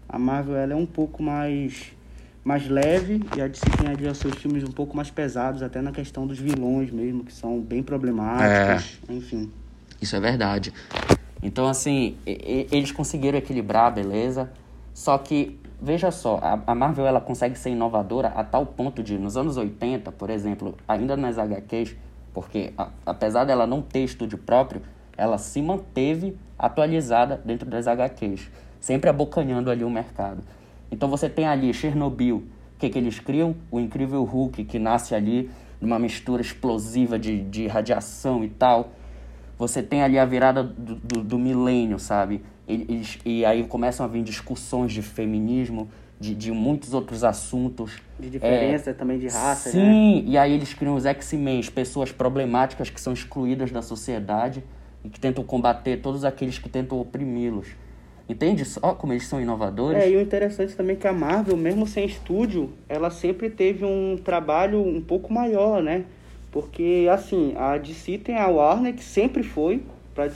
A 0.07 0.17
Marvel 0.17 0.55
ela 0.55 0.73
é 0.73 0.75
um 0.75 0.85
pouco 0.85 1.21
mais, 1.21 1.91
mais 2.43 2.69
leve 2.69 3.21
e 3.35 3.41
a 3.41 3.47
DC 3.47 3.65
tem 3.77 3.89
ali 3.89 4.07
os 4.07 4.17
seus 4.17 4.35
filmes 4.35 4.63
um 4.63 4.71
pouco 4.71 4.95
mais 4.95 5.11
pesados, 5.11 5.61
até 5.61 5.81
na 5.81 5.91
questão 5.91 6.25
dos 6.25 6.39
vilões 6.39 6.89
mesmo, 6.89 7.25
que 7.25 7.33
são 7.33 7.59
bem 7.59 7.83
problemáticos, 7.83 8.99
é. 9.09 9.13
enfim. 9.13 9.51
Isso 10.01 10.15
é 10.15 10.19
verdade. 10.21 10.71
Então, 11.43 11.67
assim, 11.67 12.15
eles 12.25 12.91
conseguiram 12.91 13.37
equilibrar, 13.37 13.93
beleza? 13.93 14.49
Só 14.95 15.17
que 15.17 15.59
veja 15.81 16.09
só, 16.09 16.39
a, 16.41 16.73
Marvel 16.73 17.05
ela 17.05 17.19
consegue 17.19 17.59
ser 17.59 17.71
inovadora 17.71 18.29
a 18.29 18.45
tal 18.45 18.65
ponto 18.65 19.03
de, 19.03 19.17
nos 19.17 19.35
anos 19.35 19.57
80, 19.57 20.09
por 20.13 20.29
exemplo, 20.29 20.73
ainda 20.87 21.17
nas 21.17 21.37
HQs, 21.37 21.97
porque 22.33 22.71
a, 22.77 22.87
apesar 23.05 23.43
dela 23.43 23.67
não 23.67 23.81
ter 23.81 24.05
estúdio 24.05 24.37
próprio, 24.37 24.81
ela 25.17 25.37
se 25.37 25.61
manteve 25.61 26.37
atualizada 26.57 27.41
dentro 27.43 27.69
das 27.69 27.87
HQs, 27.87 28.49
sempre 28.79 29.09
abocanhando 29.09 29.69
ali 29.69 29.83
o 29.83 29.89
mercado. 29.89 30.41
Então 30.89 31.09
você 31.09 31.29
tem 31.29 31.45
ali 31.45 31.73
Chernobyl, 31.73 32.37
o 32.37 32.79
que, 32.79 32.89
que 32.89 32.97
eles 32.97 33.19
criam? 33.19 33.53
O 33.69 33.81
incrível 33.81 34.23
Hulk, 34.23 34.63
que 34.63 34.79
nasce 34.79 35.13
ali 35.13 35.51
numa 35.81 35.99
mistura 35.99 36.41
explosiva 36.41 37.19
de, 37.19 37.41
de 37.41 37.67
radiação 37.67 38.45
e 38.45 38.49
tal. 38.49 38.91
Você 39.57 39.83
tem 39.83 40.01
ali 40.01 40.17
a 40.17 40.25
virada 40.25 40.63
do, 40.63 40.95
do, 40.95 41.21
do 41.21 41.37
milênio, 41.37 41.99
sabe? 41.99 42.41
Eles, 42.67 43.19
e 43.23 43.45
aí 43.45 43.63
começam 43.65 44.05
a 44.05 44.09
vir 44.09 44.23
discussões 44.23 44.91
de 44.91 45.01
feminismo, 45.01 45.89
de, 46.19 46.33
de 46.33 46.51
muitos 46.51 46.93
outros 46.93 47.23
assuntos. 47.23 47.97
De 48.19 48.29
diferença 48.29 48.89
é, 48.89 48.93
também 48.93 49.19
de 49.19 49.27
raça, 49.27 49.69
sim, 49.69 49.77
né? 49.77 49.91
Sim, 49.91 50.23
e 50.27 50.37
aí 50.37 50.53
eles 50.53 50.73
criam 50.73 50.95
os 50.95 51.05
X-Men, 51.05 51.61
pessoas 51.65 52.11
problemáticas 52.11 52.89
que 52.89 52.99
são 52.99 53.13
excluídas 53.13 53.71
da 53.71 53.81
sociedade 53.81 54.63
e 55.03 55.09
que 55.09 55.19
tentam 55.19 55.43
combater 55.43 55.97
todos 55.97 56.25
aqueles 56.25 56.57
que 56.57 56.69
tentam 56.69 56.99
oprimi-los. 56.99 57.67
Entende 58.27 58.65
só 58.65 58.95
como 58.95 59.13
eles 59.13 59.27
são 59.27 59.39
inovadores? 59.39 60.01
É, 60.01 60.09
e 60.09 60.17
o 60.17 60.21
interessante 60.21 60.75
também 60.75 60.95
é 60.95 60.99
que 60.99 61.07
a 61.07 61.13
Marvel, 61.13 61.55
mesmo 61.55 61.85
sem 61.85 62.05
estúdio, 62.05 62.73
ela 62.89 63.11
sempre 63.11 63.51
teve 63.51 63.85
um 63.85 64.17
trabalho 64.17 64.81
um 64.81 64.99
pouco 64.99 65.31
maior, 65.31 65.83
né? 65.83 66.05
Porque, 66.51 67.07
assim, 67.11 67.53
a 67.55 67.77
DC 67.77 68.17
tem 68.17 68.37
a 68.37 68.47
Warner, 68.47 68.95
que 68.95 69.03
sempre 69.03 69.43
foi, 69.43 69.83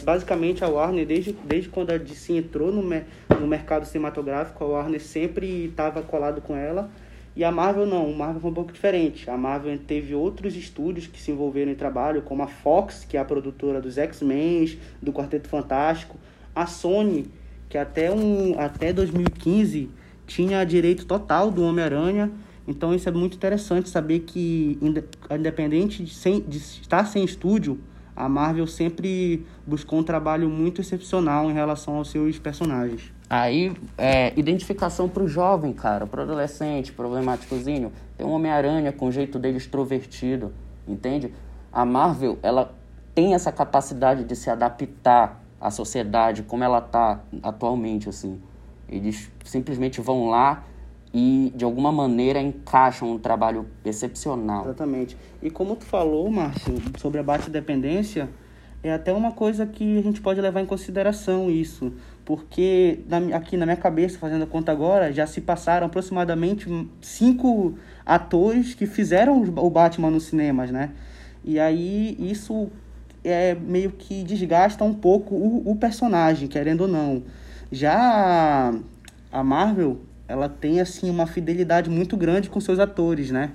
basicamente 0.03 0.63
a 0.63 0.67
Warner, 0.67 1.05
desde, 1.05 1.31
desde 1.31 1.69
quando 1.69 1.91
a 1.91 1.97
DC 1.97 2.33
entrou 2.33 2.71
no, 2.71 2.81
no 2.81 3.47
mercado 3.47 3.85
cinematográfico, 3.85 4.63
a 4.63 4.67
Warner 4.67 5.01
sempre 5.01 5.65
estava 5.65 6.01
colado 6.01 6.41
com 6.41 6.55
ela. 6.55 6.89
E 7.35 7.43
a 7.43 7.51
Marvel 7.51 7.85
não, 7.85 8.11
a 8.11 8.15
Marvel 8.15 8.41
foi 8.41 8.51
um 8.51 8.53
pouco 8.53 8.73
diferente. 8.73 9.29
A 9.29 9.37
Marvel 9.37 9.77
teve 9.87 10.13
outros 10.13 10.55
estúdios 10.57 11.07
que 11.07 11.21
se 11.21 11.31
envolveram 11.31 11.71
em 11.71 11.75
trabalho, 11.75 12.21
como 12.21 12.43
a 12.43 12.47
Fox, 12.47 13.05
que 13.07 13.15
é 13.15 13.19
a 13.19 13.23
produtora 13.23 13.79
dos 13.79 13.97
X-Men, 13.97 14.77
do 15.01 15.13
Quarteto 15.13 15.47
Fantástico, 15.47 16.17
a 16.53 16.65
Sony, 16.65 17.27
que 17.69 17.77
até, 17.77 18.11
um, 18.11 18.59
até 18.59 18.91
2015 18.91 19.89
tinha 20.27 20.63
direito 20.65 21.05
total 21.05 21.49
do 21.49 21.63
Homem-Aranha. 21.63 22.29
Então 22.67 22.93
isso 22.93 23.07
é 23.07 23.11
muito 23.11 23.37
interessante 23.37 23.87
saber 23.87 24.19
que, 24.19 24.77
independente 25.31 26.03
de, 26.03 26.13
sem, 26.13 26.41
de 26.41 26.57
estar 26.57 27.05
sem 27.05 27.23
estúdio, 27.23 27.79
a 28.19 28.27
Marvel 28.27 28.67
sempre 28.67 29.45
buscou 29.65 29.99
um 29.99 30.03
trabalho 30.03 30.49
muito 30.49 30.81
excepcional 30.81 31.49
em 31.49 31.53
relação 31.53 31.95
aos 31.95 32.11
seus 32.11 32.37
personagens. 32.37 33.13
Aí, 33.29 33.71
é, 33.97 34.37
identificação 34.37 35.07
para 35.07 35.23
o 35.23 35.27
jovem, 35.27 35.71
cara, 35.71 36.05
para 36.05 36.19
o 36.19 36.23
adolescente, 36.23 36.91
problemáticozinho. 36.91 37.93
Tem 38.17 38.27
um 38.27 38.31
Homem-Aranha 38.31 38.91
com 38.91 39.07
o 39.07 39.11
jeito 39.11 39.39
dele 39.39 39.55
extrovertido, 39.55 40.51
entende? 40.85 41.33
A 41.71 41.85
Marvel, 41.85 42.37
ela 42.43 42.75
tem 43.15 43.33
essa 43.33 43.53
capacidade 43.53 44.25
de 44.25 44.35
se 44.35 44.49
adaptar 44.49 45.41
à 45.61 45.71
sociedade 45.71 46.43
como 46.43 46.61
ela 46.61 46.79
está 46.79 47.21
atualmente, 47.41 48.09
assim. 48.09 48.41
Eles 48.89 49.31
simplesmente 49.45 50.01
vão 50.01 50.29
lá 50.29 50.65
e 51.13 51.51
de 51.55 51.65
alguma 51.65 51.91
maneira 51.91 52.39
encaixam 52.39 53.11
um 53.11 53.17
trabalho 53.17 53.65
excepcional. 53.83 54.65
Exatamente. 54.65 55.17
E 55.41 55.49
como 55.49 55.75
tu 55.75 55.85
falou, 55.85 56.29
Márcio, 56.29 56.75
sobre 56.97 57.19
a 57.19 57.23
baixa 57.23 57.49
dependência, 57.49 58.29
é 58.83 58.93
até 58.93 59.11
uma 59.11 59.31
coisa 59.31 59.65
que 59.65 59.97
a 59.97 60.01
gente 60.01 60.21
pode 60.21 60.39
levar 60.39 60.61
em 60.61 60.65
consideração 60.65 61.49
isso, 61.49 61.91
porque 62.23 62.99
aqui 63.33 63.57
na 63.57 63.65
minha 63.65 63.77
cabeça, 63.77 64.17
fazendo 64.17 64.43
a 64.43 64.47
conta 64.47 64.71
agora, 64.71 65.11
já 65.11 65.25
se 65.27 65.41
passaram 65.41 65.87
aproximadamente 65.87 66.67
cinco 67.01 67.73
atores 68.05 68.73
que 68.73 68.85
fizeram 68.85 69.41
o 69.41 69.69
Batman 69.69 70.09
nos 70.09 70.25
cinemas, 70.25 70.71
né? 70.71 70.91
E 71.43 71.59
aí 71.59 72.15
isso 72.19 72.69
é 73.23 73.53
meio 73.55 73.91
que 73.91 74.23
desgasta 74.23 74.83
um 74.83 74.93
pouco 74.93 75.35
o, 75.35 75.71
o 75.71 75.75
personagem, 75.75 76.47
querendo 76.47 76.81
ou 76.81 76.87
não. 76.87 77.23
Já 77.71 78.73
a 79.31 79.43
Marvel, 79.43 79.99
ela 80.29 80.47
tem 80.47 80.79
assim 80.79 81.09
uma 81.09 81.25
fidelidade 81.25 81.89
muito 81.89 82.15
grande 82.15 82.51
com 82.51 82.61
seus 82.61 82.77
atores, 82.77 83.31
né? 83.31 83.51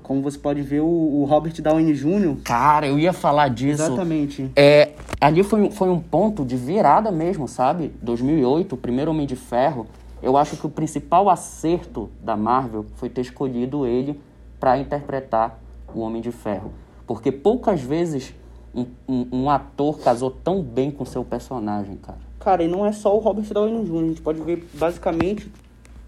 Como 0.00 0.22
você 0.22 0.38
pode 0.38 0.62
ver, 0.62 0.80
o, 0.80 0.86
o 0.86 1.24
Robert 1.24 1.60
Downey 1.60 1.92
Jr. 1.92 2.36
Cara, 2.44 2.86
eu 2.86 2.98
ia 2.98 3.12
falar 3.12 3.48
disso. 3.48 3.82
Exatamente. 3.82 4.50
É, 4.54 4.92
ali 5.20 5.42
foi, 5.42 5.70
foi 5.70 5.90
um 5.90 6.00
ponto 6.00 6.44
de 6.44 6.56
virada 6.56 7.10
mesmo, 7.10 7.48
sabe? 7.48 7.92
2008, 8.00 8.74
o 8.74 8.78
primeiro 8.78 9.10
Homem 9.10 9.26
de 9.26 9.34
Ferro. 9.36 9.86
Eu 10.22 10.36
acho 10.36 10.56
que 10.56 10.64
o 10.64 10.70
principal 10.70 11.28
acerto 11.28 12.08
da 12.22 12.36
Marvel 12.36 12.86
foi 12.94 13.10
ter 13.10 13.20
escolhido 13.20 13.84
ele 13.84 14.18
para 14.58 14.78
interpretar 14.78 15.60
o 15.92 16.00
Homem 16.00 16.22
de 16.22 16.30
Ferro. 16.30 16.72
Porque 17.06 17.30
poucas 17.30 17.80
vezes 17.80 18.34
um, 18.74 18.86
um, 19.08 19.28
um, 19.32 19.50
ator 19.50 19.98
casou 19.98 20.30
tão 20.30 20.62
bem 20.62 20.90
com 20.90 21.04
seu 21.04 21.24
personagem, 21.24 21.96
cara. 21.96 22.18
Cara, 22.38 22.62
e 22.62 22.68
não 22.68 22.86
é 22.86 22.92
só 22.92 23.14
o 23.14 23.18
Robert 23.18 23.52
Downey 23.52 23.84
Jr. 23.84 23.96
A 23.96 24.06
gente 24.06 24.22
pode 24.22 24.40
ver 24.40 24.66
basicamente 24.74 25.50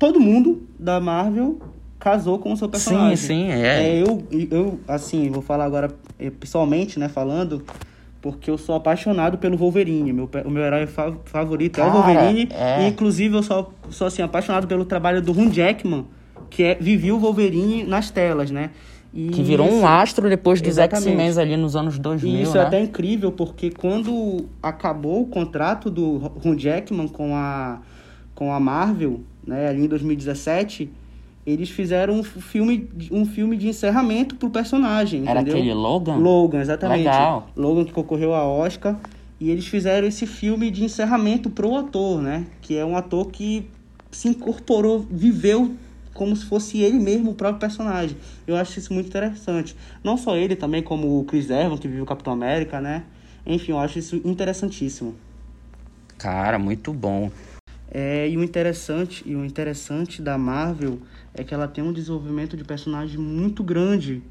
todo 0.00 0.18
mundo 0.18 0.66
da 0.78 0.98
Marvel 0.98 1.60
casou 1.98 2.38
com 2.38 2.52
o 2.52 2.56
seu 2.56 2.68
personagem. 2.68 3.16
Sim, 3.16 3.26
sim, 3.26 3.50
é. 3.50 3.90
é 3.90 4.02
eu, 4.02 4.26
eu, 4.50 4.80
assim, 4.88 5.30
vou 5.30 5.42
falar 5.42 5.66
agora 5.66 5.90
eh, 6.18 6.30
pessoalmente, 6.30 6.98
né, 6.98 7.10
falando, 7.10 7.62
porque 8.22 8.50
eu 8.50 8.56
sou 8.56 8.74
apaixonado 8.74 9.36
pelo 9.36 9.58
Wolverine. 9.58 10.10
Meu, 10.10 10.28
o 10.46 10.50
meu 10.50 10.62
herói 10.62 10.88
favorito 11.26 11.76
Cara, 11.76 11.88
é 11.88 11.92
o 11.92 11.94
Wolverine. 11.94 12.48
É. 12.50 12.82
E, 12.82 12.88
inclusive, 12.88 13.36
eu 13.36 13.42
sou, 13.42 13.74
sou, 13.90 14.06
assim, 14.06 14.22
apaixonado 14.22 14.66
pelo 14.66 14.86
trabalho 14.86 15.20
do 15.20 15.32
Hugh 15.32 15.52
Jackman, 15.52 16.06
que 16.48 16.62
é, 16.62 16.74
vivia 16.74 17.14
o 17.14 17.18
Wolverine 17.18 17.84
nas 17.84 18.10
telas, 18.10 18.50
né? 18.50 18.70
E 19.12 19.28
que 19.28 19.42
virou 19.42 19.68
um 19.68 19.86
astro 19.86 20.28
depois 20.28 20.62
dos 20.62 20.78
X-Men 20.78 21.36
ali 21.38 21.56
nos 21.56 21.74
anos 21.76 21.98
2000, 21.98 22.32
E 22.32 22.42
isso 22.42 22.54
né? 22.54 22.60
é 22.60 22.62
até 22.62 22.80
incrível, 22.80 23.32
porque 23.32 23.70
quando 23.70 24.46
acabou 24.62 25.20
o 25.22 25.26
contrato 25.26 25.90
do 25.90 26.32
Hugh 26.42 26.56
Jackman 26.56 27.08
com 27.08 27.34
a, 27.34 27.80
com 28.40 28.50
a 28.54 28.58
Marvel, 28.58 29.20
né, 29.46 29.68
ali 29.68 29.84
em 29.84 29.86
2017, 29.86 30.90
eles 31.46 31.68
fizeram 31.68 32.14
um 32.14 32.22
filme, 32.22 32.88
um 33.12 33.26
filme 33.26 33.54
de 33.54 33.68
encerramento 33.68 34.34
pro 34.34 34.48
personagem, 34.48 35.28
Era 35.28 35.42
entendeu? 35.42 35.58
aquele 35.58 35.74
Logan? 35.74 36.16
Logan, 36.16 36.60
exatamente. 36.62 37.00
Legal. 37.00 37.48
Logan 37.54 37.84
que 37.84 37.92
concorreu 37.92 38.34
a 38.34 38.42
Oscar. 38.42 38.98
E 39.38 39.50
eles 39.50 39.66
fizeram 39.66 40.08
esse 40.08 40.26
filme 40.26 40.70
de 40.70 40.84
encerramento 40.84 41.50
pro 41.50 41.76
ator, 41.76 42.22
né? 42.22 42.46
Que 42.62 42.78
é 42.78 42.84
um 42.84 42.96
ator 42.96 43.26
que 43.26 43.66
se 44.10 44.28
incorporou, 44.28 45.06
viveu 45.10 45.74
como 46.14 46.34
se 46.34 46.46
fosse 46.46 46.80
ele 46.80 46.98
mesmo 46.98 47.32
o 47.32 47.34
próprio 47.34 47.60
personagem. 47.60 48.16
Eu 48.46 48.56
acho 48.56 48.78
isso 48.78 48.92
muito 48.94 49.08
interessante. 49.08 49.76
Não 50.02 50.16
só 50.16 50.34
ele, 50.34 50.56
também 50.56 50.82
como 50.82 51.20
o 51.20 51.24
Chris 51.24 51.50
Evans, 51.50 51.78
que 51.78 51.88
vive 51.88 52.00
o 52.00 52.06
Capitão 52.06 52.32
América, 52.32 52.80
né? 52.80 53.04
Enfim, 53.46 53.72
eu 53.72 53.78
acho 53.78 53.98
isso 53.98 54.16
interessantíssimo. 54.24 55.14
Cara, 56.16 56.58
muito 56.58 56.90
bom. 56.92 57.30
É, 57.90 58.28
e 58.28 58.36
o 58.36 58.44
interessante 58.44 59.24
e 59.26 59.34
o 59.34 59.44
interessante 59.44 60.22
da 60.22 60.38
Marvel 60.38 61.00
é 61.34 61.42
que 61.42 61.52
ela 61.52 61.66
tem 61.66 61.82
um 61.82 61.92
desenvolvimento 61.92 62.56
de 62.56 62.62
personagem 62.62 63.18
muito 63.18 63.64
grande, 63.64 64.22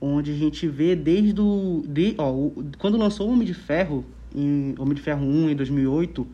onde 0.00 0.30
a 0.30 0.34
gente 0.34 0.68
vê 0.68 0.94
desde 0.94 1.40
o 1.40 1.82
de, 1.88 2.14
ó, 2.16 2.30
o, 2.30 2.64
quando 2.78 2.96
lançou 2.96 3.28
o 3.28 3.32
Homem 3.32 3.46
de 3.46 3.54
Ferro 3.54 4.04
em 4.34 4.74
Homem 4.78 4.94
de 4.94 5.02
Ferro 5.02 5.24
1 5.24 5.50
em 5.50 5.56
2008, 5.56 6.26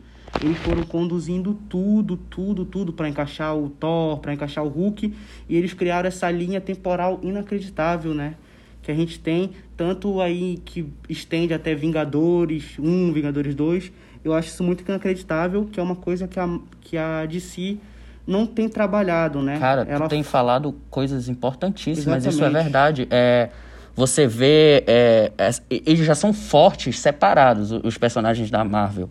eles 0.43 0.57
foram 0.59 0.83
conduzindo 0.83 1.57
tudo, 1.67 2.15
tudo, 2.15 2.63
tudo 2.63 2.93
para 2.93 3.09
encaixar 3.09 3.57
o 3.57 3.69
Thor, 3.69 4.19
para 4.19 4.33
encaixar 4.33 4.63
o 4.63 4.67
Hulk, 4.67 5.13
e 5.49 5.55
eles 5.55 5.73
criaram 5.73 6.07
essa 6.07 6.29
linha 6.29 6.61
temporal 6.61 7.19
inacreditável, 7.23 8.13
né? 8.13 8.35
Que 8.83 8.91
a 8.91 8.95
gente 8.95 9.19
tem 9.19 9.51
tanto 9.75 10.21
aí 10.21 10.59
que 10.63 10.87
estende 11.09 11.53
até 11.53 11.73
Vingadores 11.73 12.77
1, 12.77 13.13
Vingadores 13.13 13.55
2, 13.55 13.91
eu 14.23 14.33
acho 14.33 14.49
isso 14.49 14.63
muito 14.63 14.83
inacreditável, 14.87 15.65
que 15.71 15.79
é 15.79 15.83
uma 15.83 15.95
coisa 15.95 16.27
que 16.27 16.39
a, 16.39 16.59
que 16.81 16.97
a 16.97 17.25
DC 17.25 17.77
não 18.25 18.45
tem 18.45 18.67
trabalhado, 18.67 19.41
né? 19.41 19.57
Cara, 19.57 19.85
Ela... 19.87 20.05
tu 20.05 20.09
tem 20.09 20.21
falado 20.21 20.75
coisas 20.89 21.29
importantíssimas, 21.29 22.25
Exatamente. 22.25 22.33
isso 22.33 22.43
é 22.43 22.49
verdade. 22.49 23.07
É, 23.09 23.49
você 23.95 24.27
vê, 24.27 24.83
é, 24.85 25.31
é, 25.37 25.49
eles 25.69 26.05
já 26.05 26.13
são 26.13 26.33
fortes, 26.33 26.99
separados, 26.99 27.71
os 27.71 27.97
personagens 27.97 28.51
da 28.51 28.63
Marvel. 28.63 29.09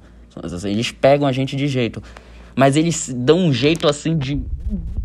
Eles 0.65 0.93
pegam 0.93 1.27
a 1.27 1.33
gente 1.33 1.57
de 1.57 1.67
jeito. 1.67 2.03
Mas 2.55 2.77
eles 2.77 3.13
dão 3.15 3.39
um 3.39 3.53
jeito, 3.53 3.89
assim, 3.89 4.17
de 4.17 4.41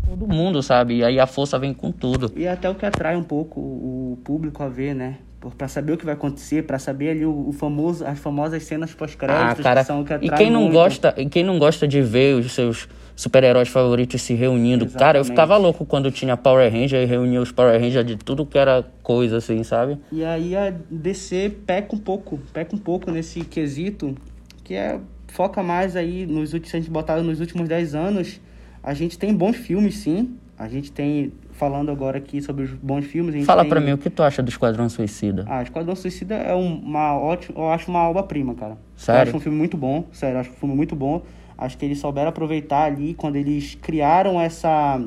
todo 0.08 0.26
mundo, 0.26 0.62
sabe? 0.62 0.98
E 0.98 1.04
aí 1.04 1.18
a 1.18 1.26
força 1.26 1.58
vem 1.58 1.72
com 1.72 1.90
tudo. 1.90 2.30
E 2.36 2.46
até 2.46 2.68
o 2.68 2.74
que 2.74 2.84
atrai 2.84 3.16
um 3.16 3.22
pouco 3.22 3.60
o 3.60 4.18
público 4.22 4.62
a 4.62 4.68
ver, 4.68 4.94
né? 4.94 5.18
Para 5.50 5.68
saber 5.68 5.92
o 5.92 5.96
que 5.96 6.04
vai 6.04 6.14
acontecer, 6.14 6.62
para 6.62 6.78
saber 6.78 7.10
ali 7.10 7.24
o, 7.24 7.48
o, 7.48 7.52
famoso, 7.52 8.04
as 8.04 8.18
famosas 8.18 8.62
cenas 8.62 8.94
pós-créditos 8.94 9.60
ah, 9.60 9.62
cara, 9.62 9.80
que 9.80 9.86
são 9.86 10.04
que 10.04 10.14
e 10.14 10.30
quem 10.30 10.50
não 10.50 10.62
muito. 10.62 10.72
gosta, 10.74 11.14
e 11.16 11.26
quem 11.26 11.44
não 11.44 11.58
gosta 11.58 11.86
de 11.86 12.00
ver 12.00 12.36
os 12.36 12.52
seus 12.52 12.88
super-heróis 13.14 13.68
favoritos 13.68 14.22
se 14.22 14.34
reunindo. 14.34 14.84
Exatamente. 14.84 14.98
Cara, 14.98 15.18
eu 15.18 15.24
ficava 15.24 15.56
louco 15.56 15.84
quando 15.84 16.10
tinha 16.10 16.36
Power 16.36 16.70
Ranger 16.72 17.02
e 17.02 17.04
reunia 17.04 17.40
os 17.40 17.52
Power 17.52 17.80
Rangers 17.80 18.06
de 18.06 18.16
tudo 18.16 18.46
que 18.46 18.58
era 18.58 18.84
coisa, 19.02 19.38
assim, 19.38 19.62
sabe? 19.62 19.98
E 20.10 20.24
aí 20.24 20.56
a 20.56 20.72
DC 20.90 21.56
peca 21.66 21.94
um 21.94 21.98
pouco, 21.98 22.38
peca 22.52 22.74
um 22.74 22.78
pouco 22.78 23.10
nesse 23.10 23.40
quesito, 23.40 24.16
que 24.64 24.74
é 24.74 24.98
foca 25.28 25.62
mais 25.62 25.96
aí 25.96 26.26
nos 26.26 26.52
últimos, 26.52 26.70
se 26.70 26.76
a 26.76 26.80
gente 26.80 26.90
botar 26.90 27.20
nos 27.22 27.40
últimos 27.40 27.68
10 27.68 27.94
anos, 27.94 28.40
a 28.82 28.92
gente 28.94 29.18
tem 29.18 29.34
bons 29.34 29.56
filmes, 29.56 29.96
sim. 29.96 30.36
A 30.58 30.68
gente 30.68 30.92
tem, 30.92 31.32
falando 31.52 31.90
agora 31.90 32.18
aqui 32.18 32.42
sobre 32.42 32.64
os 32.64 32.72
bons 32.72 33.04
filmes... 33.04 33.44
Fala 33.44 33.62
tem... 33.62 33.70
pra 33.70 33.80
mim, 33.80 33.92
o 33.92 33.98
que 33.98 34.10
tu 34.10 34.22
acha 34.22 34.42
do 34.42 34.48
Esquadrão 34.48 34.88
Suicida? 34.88 35.44
Ah, 35.48 35.62
Esquadrão 35.62 35.94
Suicida 35.94 36.34
é 36.34 36.54
uma 36.54 37.16
ótima... 37.18 37.58
Eu 37.58 37.70
acho 37.70 37.90
uma 37.90 38.08
obra-prima, 38.08 38.54
cara. 38.54 38.76
Sério? 38.96 39.18
Eu 39.18 39.22
acho 39.22 39.36
um 39.36 39.40
filme 39.40 39.58
muito 39.58 39.76
bom, 39.76 40.04
sério, 40.12 40.36
eu 40.36 40.40
acho 40.40 40.50
um 40.50 40.54
filme 40.54 40.74
muito 40.74 40.96
bom. 40.96 41.22
Acho 41.56 41.78
que 41.78 41.84
eles 41.84 41.98
souberam 41.98 42.30
aproveitar 42.30 42.84
ali 42.84 43.14
quando 43.14 43.36
eles 43.36 43.74
criaram 43.74 44.40
essa... 44.40 45.00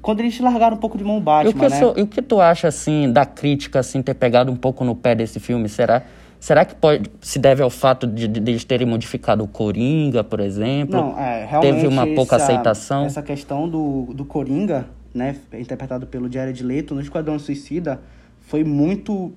Quando 0.00 0.20
eles 0.20 0.38
largaram 0.40 0.76
um 0.76 0.80
pouco 0.80 0.96
de 0.96 1.04
mão 1.04 1.20
Batman, 1.20 1.50
e 1.50 1.54
o 1.54 1.58
que, 1.58 1.68
né? 1.68 1.78
so, 1.78 1.94
e 1.96 2.02
o 2.02 2.06
que 2.06 2.22
tu 2.22 2.40
acha, 2.40 2.68
assim, 2.68 3.12
da 3.12 3.24
crítica, 3.24 3.80
assim, 3.80 4.02
ter 4.02 4.14
pegado 4.14 4.52
um 4.52 4.56
pouco 4.56 4.84
no 4.84 4.94
pé 4.94 5.14
desse 5.14 5.40
filme? 5.40 5.68
Será... 5.68 6.02
Será 6.38 6.66
que 6.66 6.74
pode, 6.74 7.10
se 7.22 7.38
deve 7.38 7.62
ao 7.62 7.70
fato 7.70 8.06
de, 8.06 8.28
de, 8.28 8.38
de 8.40 8.50
eles 8.52 8.62
terem 8.62 8.86
modificado 8.86 9.42
o 9.42 9.48
Coringa, 9.48 10.22
por 10.22 10.38
exemplo? 10.38 10.94
Não, 10.94 11.18
é, 11.18 11.46
realmente 11.46 11.74
Teve 11.74 11.86
uma 11.86 12.06
pouca 12.06 12.36
essa, 12.36 12.44
aceitação? 12.44 13.04
Essa 13.06 13.22
questão 13.22 13.66
do, 13.66 14.12
do 14.12 14.24
Coringa, 14.24 14.86
né, 15.16 15.36
interpretado 15.54 16.06
pelo 16.06 16.30
Jared 16.30 16.62
Leto 16.62 16.94
no 16.94 17.00
Esquadrão 17.00 17.38
Suicida, 17.38 18.00
foi 18.42 18.62
muito 18.62 19.32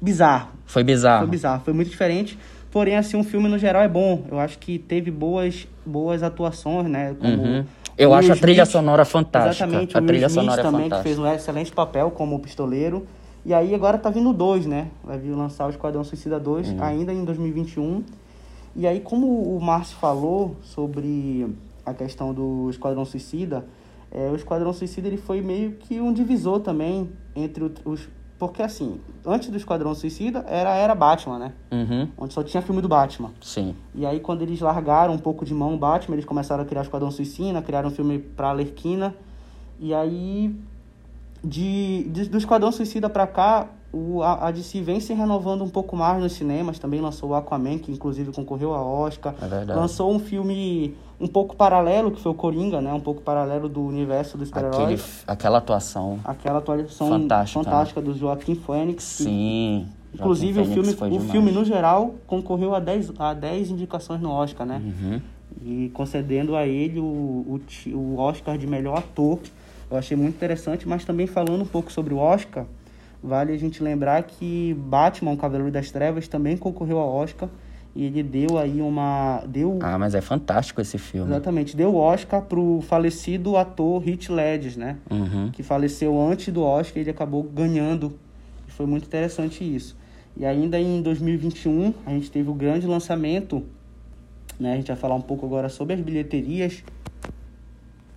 bizarro. 0.00 0.50
Foi 0.66 0.84
bizarro. 0.84 1.20
Foi 1.20 1.30
bizarro, 1.30 1.64
foi 1.64 1.72
muito 1.74 1.90
diferente. 1.90 2.38
Porém, 2.70 2.96
assim, 2.96 3.16
um 3.16 3.24
filme 3.24 3.48
no 3.48 3.58
geral 3.58 3.82
é 3.82 3.88
bom. 3.88 4.24
Eu 4.30 4.38
acho 4.38 4.58
que 4.58 4.78
teve 4.78 5.10
boas, 5.10 5.66
boas 5.86 6.22
atuações, 6.22 6.88
né? 6.88 7.14
Como 7.20 7.42
uhum. 7.42 7.64
Eu 7.96 8.12
acho 8.12 8.32
a 8.32 8.36
trilha 8.36 8.66
sonora 8.66 9.04
fantástica. 9.04 9.64
Exatamente, 9.64 9.96
a 9.96 10.00
o 10.00 10.06
trilha 10.06 10.26
Smith 10.26 10.42
sonora 10.42 10.60
é 10.60 10.64
também, 10.64 10.82
fantástica. 10.84 11.08
que 11.08 11.14
fez 11.14 11.18
um 11.18 11.32
excelente 11.32 11.72
papel 11.72 12.10
como 12.10 12.38
pistoleiro. 12.40 13.06
E 13.46 13.54
aí 13.54 13.74
agora 13.74 13.96
tá 13.98 14.10
vindo 14.10 14.32
dois, 14.32 14.66
né? 14.66 14.88
Vai 15.04 15.18
vir 15.18 15.30
lançar 15.30 15.66
o 15.66 15.70
Esquadrão 15.70 16.02
Suicida 16.02 16.40
2 16.40 16.70
Uhum. 16.70 16.82
ainda 16.82 17.12
em 17.12 17.24
2021. 17.24 18.02
E 18.74 18.86
aí, 18.88 18.98
como 18.98 19.26
o 19.56 19.60
Márcio 19.62 19.96
falou 19.98 20.56
sobre 20.62 21.46
a 21.86 21.94
questão 21.94 22.34
do 22.34 22.68
Esquadrão 22.70 23.04
Suicida, 23.04 23.64
é, 24.14 24.30
o 24.30 24.36
Esquadrão 24.36 24.72
Suicida 24.72 25.08
ele 25.08 25.16
foi 25.18 25.40
meio 25.42 25.72
que 25.72 26.00
um 26.00 26.12
divisor 26.12 26.60
também 26.60 27.10
entre 27.34 27.70
os... 27.84 28.08
Porque 28.38 28.62
assim, 28.62 29.00
antes 29.24 29.48
do 29.48 29.56
Esquadrão 29.56 29.94
Suicida 29.94 30.44
era 30.48 30.72
a 30.72 30.76
era 30.76 30.94
Batman, 30.94 31.38
né? 31.38 31.52
Uhum, 31.72 32.08
Onde 32.18 32.32
só 32.34 32.42
tinha 32.42 32.62
filme 32.62 32.80
do 32.82 32.88
Batman. 32.88 33.30
sim. 33.40 33.74
E 33.94 34.04
aí, 34.06 34.20
quando 34.20 34.42
eles 34.42 34.60
largaram 34.60 35.14
um 35.14 35.18
pouco 35.18 35.44
de 35.44 35.54
mão 35.54 35.74
o 35.74 35.78
Batman, 35.78 36.14
eles 36.16 36.24
começaram 36.24 36.62
a 36.62 36.66
criar 36.66 36.80
o 36.80 36.84
Esquadrão 36.84 37.10
Suicida, 37.10 37.60
criaram 37.62 37.88
um 37.88 37.92
filme 37.92 38.18
pra 38.18 38.48
Alerquina. 38.50 39.14
E 39.80 39.94
aí, 39.94 40.54
de, 41.42 42.04
de- 42.10 42.28
do 42.28 42.38
Esquadrão 42.38 42.72
Suicida 42.72 43.08
pra 43.08 43.26
cá, 43.26 43.68
o, 43.94 44.22
a, 44.22 44.48
a 44.48 44.50
DC 44.50 44.80
vem 44.82 44.98
se 44.98 45.14
renovando 45.14 45.62
um 45.62 45.68
pouco 45.68 45.96
mais 45.96 46.20
nos 46.20 46.32
cinemas. 46.32 46.78
Também 46.78 47.00
lançou 47.00 47.30
o 47.30 47.34
Aquaman, 47.34 47.78
que 47.78 47.92
inclusive 47.92 48.32
concorreu 48.32 48.74
a 48.74 48.82
Oscar. 48.82 49.34
É 49.40 49.46
verdade. 49.46 49.78
Lançou 49.78 50.12
um 50.12 50.18
filme 50.18 50.94
um 51.20 51.28
pouco 51.28 51.54
paralelo, 51.54 52.10
que 52.10 52.20
foi 52.20 52.32
o 52.32 52.34
Coringa, 52.34 52.80
né? 52.80 52.92
Um 52.92 53.00
pouco 53.00 53.22
paralelo 53.22 53.68
do 53.68 53.80
universo 53.82 54.36
dos 54.36 54.50
Aquele, 54.52 54.72
super-heróis. 54.72 55.24
aquela 55.26 55.58
atuação. 55.58 56.18
Aquela 56.24 56.58
atuação 56.58 57.08
Fantástica, 57.08 57.62
fantástica 57.64 58.02
do 58.02 58.14
Joaquim 58.14 58.56
que- 58.56 59.02
Sim. 59.02 59.86
Inclusive, 60.12 60.60
o 60.60 60.64
filme, 60.64 60.92
Phoenix 60.92 61.00
o 61.02 61.08
demais. 61.08 61.30
filme, 61.30 61.50
no 61.50 61.64
geral, 61.64 62.14
concorreu 62.26 62.74
a 62.74 62.78
10, 62.80 63.12
a 63.18 63.34
10 63.34 63.70
indicações 63.70 64.20
no 64.20 64.30
Oscar, 64.30 64.64
né? 64.66 64.80
Uhum. 64.84 65.20
E 65.64 65.90
concedendo 65.92 66.54
a 66.56 66.66
ele 66.66 67.00
o, 67.00 67.04
o, 67.04 67.60
o 67.96 68.18
Oscar 68.18 68.56
de 68.58 68.66
melhor 68.66 68.98
ator. 68.98 69.38
Eu 69.90 69.96
achei 69.96 70.16
muito 70.16 70.34
interessante, 70.34 70.86
mas 70.88 71.04
também 71.04 71.26
falando 71.26 71.62
um 71.62 71.66
pouco 71.66 71.92
sobre 71.92 72.14
o 72.14 72.18
Oscar, 72.18 72.64
vale 73.24 73.52
a 73.52 73.56
gente 73.56 73.82
lembrar 73.82 74.22
que 74.22 74.74
Batman, 74.74 75.32
o 75.32 75.36
Cavaleiro 75.36 75.72
das 75.72 75.90
Trevas, 75.90 76.28
também 76.28 76.56
concorreu 76.56 76.98
ao 76.98 77.12
Oscar. 77.12 77.48
E 77.96 78.04
ele 78.04 78.24
deu 78.24 78.58
aí 78.58 78.82
uma. 78.82 79.44
Deu, 79.46 79.78
Ah, 79.80 79.96
mas 79.96 80.16
é 80.16 80.20
fantástico 80.20 80.80
esse 80.80 80.98
filme. 80.98 81.30
Exatamente, 81.30 81.76
deu 81.76 81.94
o 81.94 81.96
Oscar 81.96 82.42
pro 82.42 82.80
falecido 82.88 83.56
ator 83.56 84.06
Heath 84.06 84.28
Ledger, 84.30 84.76
né? 84.76 84.96
Uhum. 85.08 85.50
que 85.52 85.62
faleceu 85.62 86.20
antes 86.20 86.52
do 86.52 86.60
Oscar, 86.60 87.00
ele 87.00 87.10
acabou 87.10 87.44
ganhando. 87.44 88.18
E 88.66 88.72
Foi 88.72 88.84
muito 88.84 89.06
interessante 89.06 89.62
isso. 89.62 89.96
E 90.36 90.44
ainda 90.44 90.78
em 90.80 91.00
2021, 91.00 91.94
a 92.04 92.10
gente 92.10 92.28
teve 92.32 92.50
o 92.50 92.54
grande 92.54 92.84
lançamento, 92.84 93.62
né? 94.58 94.72
A 94.72 94.76
gente 94.76 94.88
vai 94.88 94.96
falar 94.96 95.14
um 95.14 95.20
pouco 95.20 95.46
agora 95.46 95.68
sobre 95.68 95.94
as 95.94 96.00
bilheterias, 96.00 96.82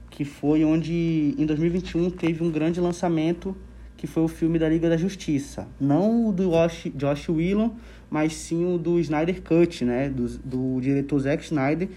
que 0.09 0.25
foi 0.25 0.65
onde 0.65 1.35
em 1.37 1.45
2021 1.45 2.09
teve 2.09 2.43
um 2.43 2.49
grande 2.49 2.81
lançamento, 2.81 3.55
que 3.97 4.05
foi 4.05 4.23
o 4.23 4.27
filme 4.27 4.59
da 4.59 4.69
Liga 4.69 4.87
da 4.87 4.95
Justiça. 4.95 5.67
Não 5.81 6.29
o 6.29 6.31
do 6.31 6.51
Josh, 6.51 6.91
Josh 6.95 7.27
Whedon, 7.27 7.75
mas 8.09 8.33
sim 8.33 8.63
o 8.71 8.77
do 8.77 8.99
Snyder 8.99 9.41
Cut, 9.41 9.83
né? 9.83 10.07
Do, 10.07 10.27
do 10.37 10.79
diretor 10.79 11.19
Zack 11.19 11.43
Snyder, 11.43 11.89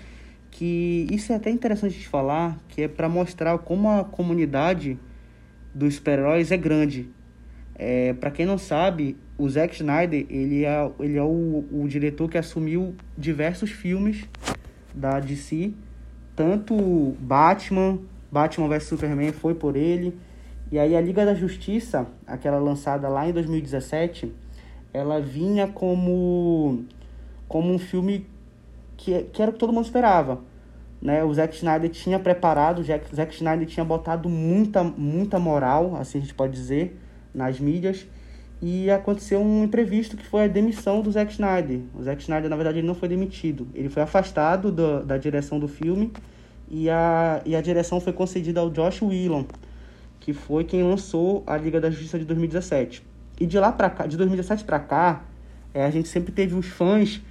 que 0.50 1.06
isso 1.10 1.32
é 1.32 1.36
até 1.36 1.50
interessante 1.50 1.98
de 1.98 2.08
falar, 2.08 2.58
que 2.68 2.82
é 2.82 2.88
para 2.88 3.08
mostrar 3.08 3.56
como 3.58 3.88
a 3.88 4.02
comunidade 4.02 4.98
dos 5.74 5.96
super-heróis 5.96 6.50
é 6.50 6.56
grande. 6.56 7.08
É, 7.74 8.12
para 8.14 8.30
quem 8.30 8.44
não 8.44 8.58
sabe, 8.58 9.16
o 9.38 9.48
Zack 9.48 9.74
Snyder 9.74 10.26
ele 10.28 10.64
é, 10.64 10.90
ele 11.00 11.16
é 11.16 11.22
o, 11.22 11.64
o 11.72 11.86
diretor 11.86 12.28
que 12.28 12.36
assumiu 12.38 12.94
diversos 13.16 13.70
filmes 13.70 14.24
da 14.94 15.20
DC, 15.20 15.72
tanto 16.34 17.14
Batman, 17.20 17.98
Batman 18.30 18.68
vs 18.68 18.84
Superman 18.84 19.32
foi 19.32 19.54
por 19.54 19.76
ele, 19.76 20.14
e 20.70 20.78
aí 20.78 20.96
a 20.96 21.00
Liga 21.00 21.24
da 21.24 21.34
Justiça, 21.34 22.06
aquela 22.26 22.58
lançada 22.58 23.08
lá 23.08 23.28
em 23.28 23.32
2017, 23.32 24.32
ela 24.92 25.20
vinha 25.20 25.66
como 25.66 26.84
como 27.48 27.72
um 27.72 27.78
filme 27.78 28.26
que, 28.96 29.24
que 29.24 29.42
era 29.42 29.50
o 29.50 29.54
que 29.54 29.58
todo 29.58 29.72
mundo 29.72 29.84
esperava. 29.84 30.40
Né? 31.02 31.24
O 31.24 31.34
Zack 31.34 31.56
Snyder 31.56 31.90
tinha 31.90 32.18
preparado, 32.18 32.80
o 32.80 32.84
Zack, 32.84 33.14
Zack 33.14 33.34
Snyder 33.34 33.66
tinha 33.66 33.84
botado 33.84 34.28
muita, 34.28 34.84
muita 34.84 35.38
moral, 35.38 35.96
assim 35.96 36.18
a 36.18 36.20
gente 36.20 36.34
pode 36.34 36.52
dizer, 36.52 36.96
nas 37.34 37.58
mídias. 37.58 38.06
E 38.62 38.90
aconteceu 38.90 39.40
um 39.40 39.64
imprevisto 39.64 40.16
que 40.16 40.24
foi 40.24 40.44
a 40.44 40.46
demissão 40.46 41.00
do 41.00 41.10
Zack 41.10 41.32
Snyder. 41.32 41.80
O 41.98 42.02
Zack 42.02 42.20
Snyder, 42.20 42.50
na 42.50 42.56
verdade, 42.56 42.78
ele 42.78 42.86
não 42.86 42.94
foi 42.94 43.08
demitido. 43.08 43.66
Ele 43.74 43.88
foi 43.88 44.02
afastado 44.02 44.70
do, 44.70 45.02
da 45.02 45.16
direção 45.16 45.58
do 45.58 45.66
filme 45.66 46.12
e 46.70 46.90
a, 46.90 47.40
e 47.46 47.56
a 47.56 47.60
direção 47.62 47.98
foi 48.00 48.12
concedida 48.12 48.60
ao 48.60 48.70
Josh 48.70 49.00
Whedon, 49.02 49.46
que 50.20 50.32
foi 50.32 50.62
quem 50.62 50.82
lançou 50.82 51.42
a 51.46 51.56
Liga 51.56 51.80
da 51.80 51.90
Justiça 51.90 52.18
de 52.18 52.24
2017. 52.24 53.02
E 53.40 53.46
de 53.46 53.58
lá 53.58 53.72
para 53.72 53.88
cá, 53.88 54.06
de 54.06 54.16
2017 54.18 54.64
para 54.64 54.78
cá, 54.78 55.24
é, 55.72 55.84
a 55.84 55.90
gente 55.90 56.08
sempre 56.08 56.30
teve 56.30 56.54
os 56.54 56.66
fãs 56.66 57.22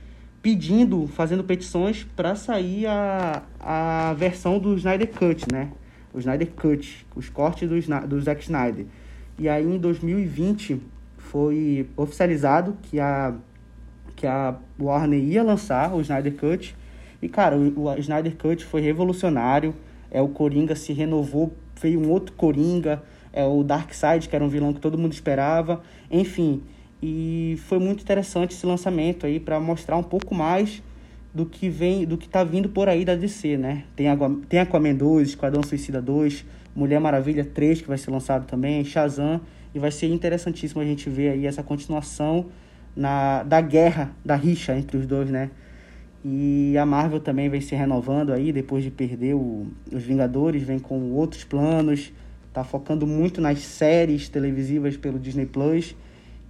pedindo, 0.42 1.08
fazendo 1.08 1.44
petições 1.44 2.04
para 2.16 2.36
sair 2.36 2.88
a, 2.88 3.44
a 3.60 4.14
versão 4.14 4.58
do 4.58 4.76
Snyder 4.76 5.10
Cut, 5.10 5.46
né? 5.52 5.72
O 6.14 6.20
Snyder 6.20 6.50
Cut, 6.52 7.06
os 7.16 7.30
cortes 7.30 7.70
do, 7.70 8.08
do 8.08 8.22
Zack 8.22 8.42
Snyder. 8.42 8.86
E 9.38 9.48
aí 9.48 9.66
em 9.66 9.78
2020 9.78 10.82
foi 11.18 11.88
oficializado 11.96 12.76
que 12.84 13.00
a 13.00 13.36
que 14.16 14.28
a 14.28 14.58
Warner 14.78 15.24
ia 15.24 15.42
lançar 15.42 15.94
o 15.96 16.02
Snyder 16.02 16.36
Cut. 16.36 16.76
E 17.22 17.30
cara, 17.30 17.56
o, 17.56 17.86
o 17.86 17.98
Snyder 18.00 18.36
Cut 18.36 18.66
foi 18.66 18.82
revolucionário. 18.82 19.74
É 20.12 20.22
o 20.22 20.28
Coringa 20.28 20.76
se 20.76 20.92
renovou, 20.92 21.54
veio 21.82 22.00
um 22.00 22.10
outro 22.10 22.34
Coringa, 22.34 23.02
é 23.32 23.46
o 23.46 23.64
Darkseid, 23.64 24.28
que 24.28 24.36
era 24.36 24.44
um 24.44 24.50
vilão 24.50 24.74
que 24.74 24.80
todo 24.80 24.98
mundo 24.98 25.14
esperava. 25.14 25.82
Enfim, 26.10 26.62
e 27.02 27.58
foi 27.68 27.80
muito 27.80 28.02
interessante 28.02 28.54
esse 28.54 28.66
lançamento 28.66 29.26
aí 29.26 29.40
para 29.40 29.60
mostrar 29.60 29.98
um 29.98 30.04
pouco 30.04 30.36
mais 30.36 30.82
do 31.34 31.46
que 31.46 31.70
vem, 31.70 32.06
do 32.06 32.18
que 32.18 32.28
tá 32.28 32.44
vindo 32.44 32.70
por 32.70 32.90
aí 32.90 33.06
da 33.06 33.16
DC, 33.16 33.58
né? 33.58 33.84
Tem, 33.96 34.08
tem 34.48 34.60
Aquaman 34.60 34.96
2, 34.96 35.30
Esquadrão 35.30 35.62
Suicida 35.64 36.02
2, 36.02 36.44
Mulher 36.76 37.00
Maravilha 37.00 37.46
3, 37.46 37.82
que 37.82 37.88
vai 37.88 37.98
ser 37.98 38.12
lançado 38.12 38.46
também, 38.46 38.84
Shazam, 38.84 39.40
e 39.74 39.80
vai 39.80 39.92
ser 39.92 40.08
interessantíssimo 40.08 40.82
a 40.82 40.86
gente 40.86 41.10
ver 41.10 41.30
aí 41.30 41.46
essa 41.46 41.62
continuação 41.62 42.48
na, 42.96 43.44
da 43.44 43.62
guerra, 43.62 44.12
da 44.26 44.36
rixa 44.36 44.76
entre 44.76 44.98
os 44.98 45.06
dois, 45.06 45.30
né? 45.30 45.52
E 46.24 46.78
a 46.78 46.86
Marvel 46.86 47.20
também 47.20 47.50
vem 47.50 47.62
se 47.62 47.76
renovando 47.76 48.34
aí, 48.34 48.52
depois 48.52 48.84
de 48.84 48.92
perder 48.92 49.36
o, 49.36 49.68
os 49.92 50.04
Vingadores, 50.04 50.64
vem 50.64 50.78
com 50.78 51.12
outros 51.12 51.44
planos, 51.44 52.12
tá 52.52 52.64
focando 52.64 53.08
muito 53.08 53.40
nas 53.40 53.60
séries 53.60 54.28
televisivas 54.28 54.98
pelo 54.98 55.18
Disney 55.18 55.46
Plus, 55.46 55.96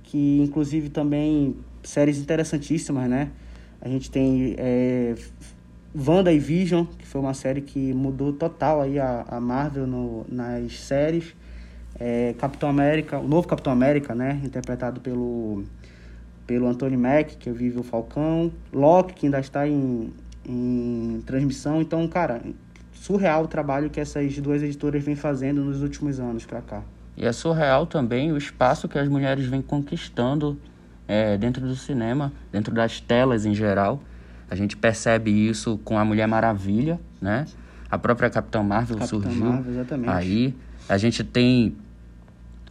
que 0.03 0.41
inclusive 0.41 0.89
também 0.89 1.55
séries 1.83 2.17
interessantíssimas, 2.17 3.07
né? 3.07 3.29
A 3.79 3.87
gente 3.87 4.09
tem 4.09 4.55
é, 4.57 5.15
Wanda 5.95 6.33
e 6.33 6.39
Vision, 6.39 6.85
que 6.85 7.05
foi 7.05 7.21
uma 7.21 7.33
série 7.33 7.61
que 7.61 7.93
mudou 7.93 8.33
total 8.33 8.81
aí 8.81 8.99
a, 8.99 9.23
a 9.27 9.39
Marvel 9.39 9.85
no, 9.85 10.25
nas 10.29 10.79
séries. 10.79 11.35
É, 11.99 12.33
Capitão 12.37 12.69
América, 12.69 13.19
o 13.19 13.27
novo 13.27 13.47
Capitão 13.47 13.73
América, 13.73 14.15
né? 14.15 14.39
Interpretado 14.43 15.01
pelo, 15.01 15.63
pelo 16.49 16.67
Anthony 16.67 16.97
Mack, 16.97 17.37
que 17.37 17.51
vive 17.51 17.77
o 17.77 17.83
Falcão. 17.83 18.51
Loki, 18.73 19.13
que 19.13 19.27
ainda 19.27 19.39
está 19.39 19.67
em, 19.67 20.11
em 20.43 21.21
transmissão. 21.23 21.79
Então, 21.79 22.07
cara, 22.07 22.41
surreal 22.91 23.43
o 23.43 23.47
trabalho 23.47 23.87
que 23.87 23.99
essas 23.99 24.35
duas 24.39 24.63
editoras 24.63 25.03
vêm 25.03 25.15
fazendo 25.15 25.63
nos 25.63 25.83
últimos 25.83 26.19
anos 26.19 26.47
para 26.47 26.59
cá. 26.59 26.81
E 27.15 27.23
é 27.23 27.31
surreal 27.31 27.85
também 27.85 28.31
o 28.31 28.37
espaço 28.37 28.89
que 28.89 28.97
as 28.97 29.07
mulheres 29.07 29.45
vêm 29.45 29.61
conquistando 29.61 30.59
é, 31.07 31.37
dentro 31.37 31.61
do 31.67 31.75
cinema, 31.75 32.33
dentro 32.51 32.73
das 32.73 32.99
telas 32.99 33.45
em 33.45 33.53
geral. 33.53 34.01
A 34.49 34.55
gente 34.55 34.75
percebe 34.75 35.29
isso 35.29 35.79
com 35.83 35.99
a 35.99 36.03
Mulher 36.03 36.27
Maravilha, 36.27 36.99
né? 37.21 37.45
A 37.91 37.99
própria 37.99 38.27
Capitã 38.27 38.63
Marvel 38.63 38.97
Capitã 38.97 39.19
surgiu 39.21 39.45
Marvel, 39.45 39.71
exatamente. 39.71 40.09
aí. 40.09 40.55
A 40.87 40.97
gente 40.97 41.23
tem 41.23 41.77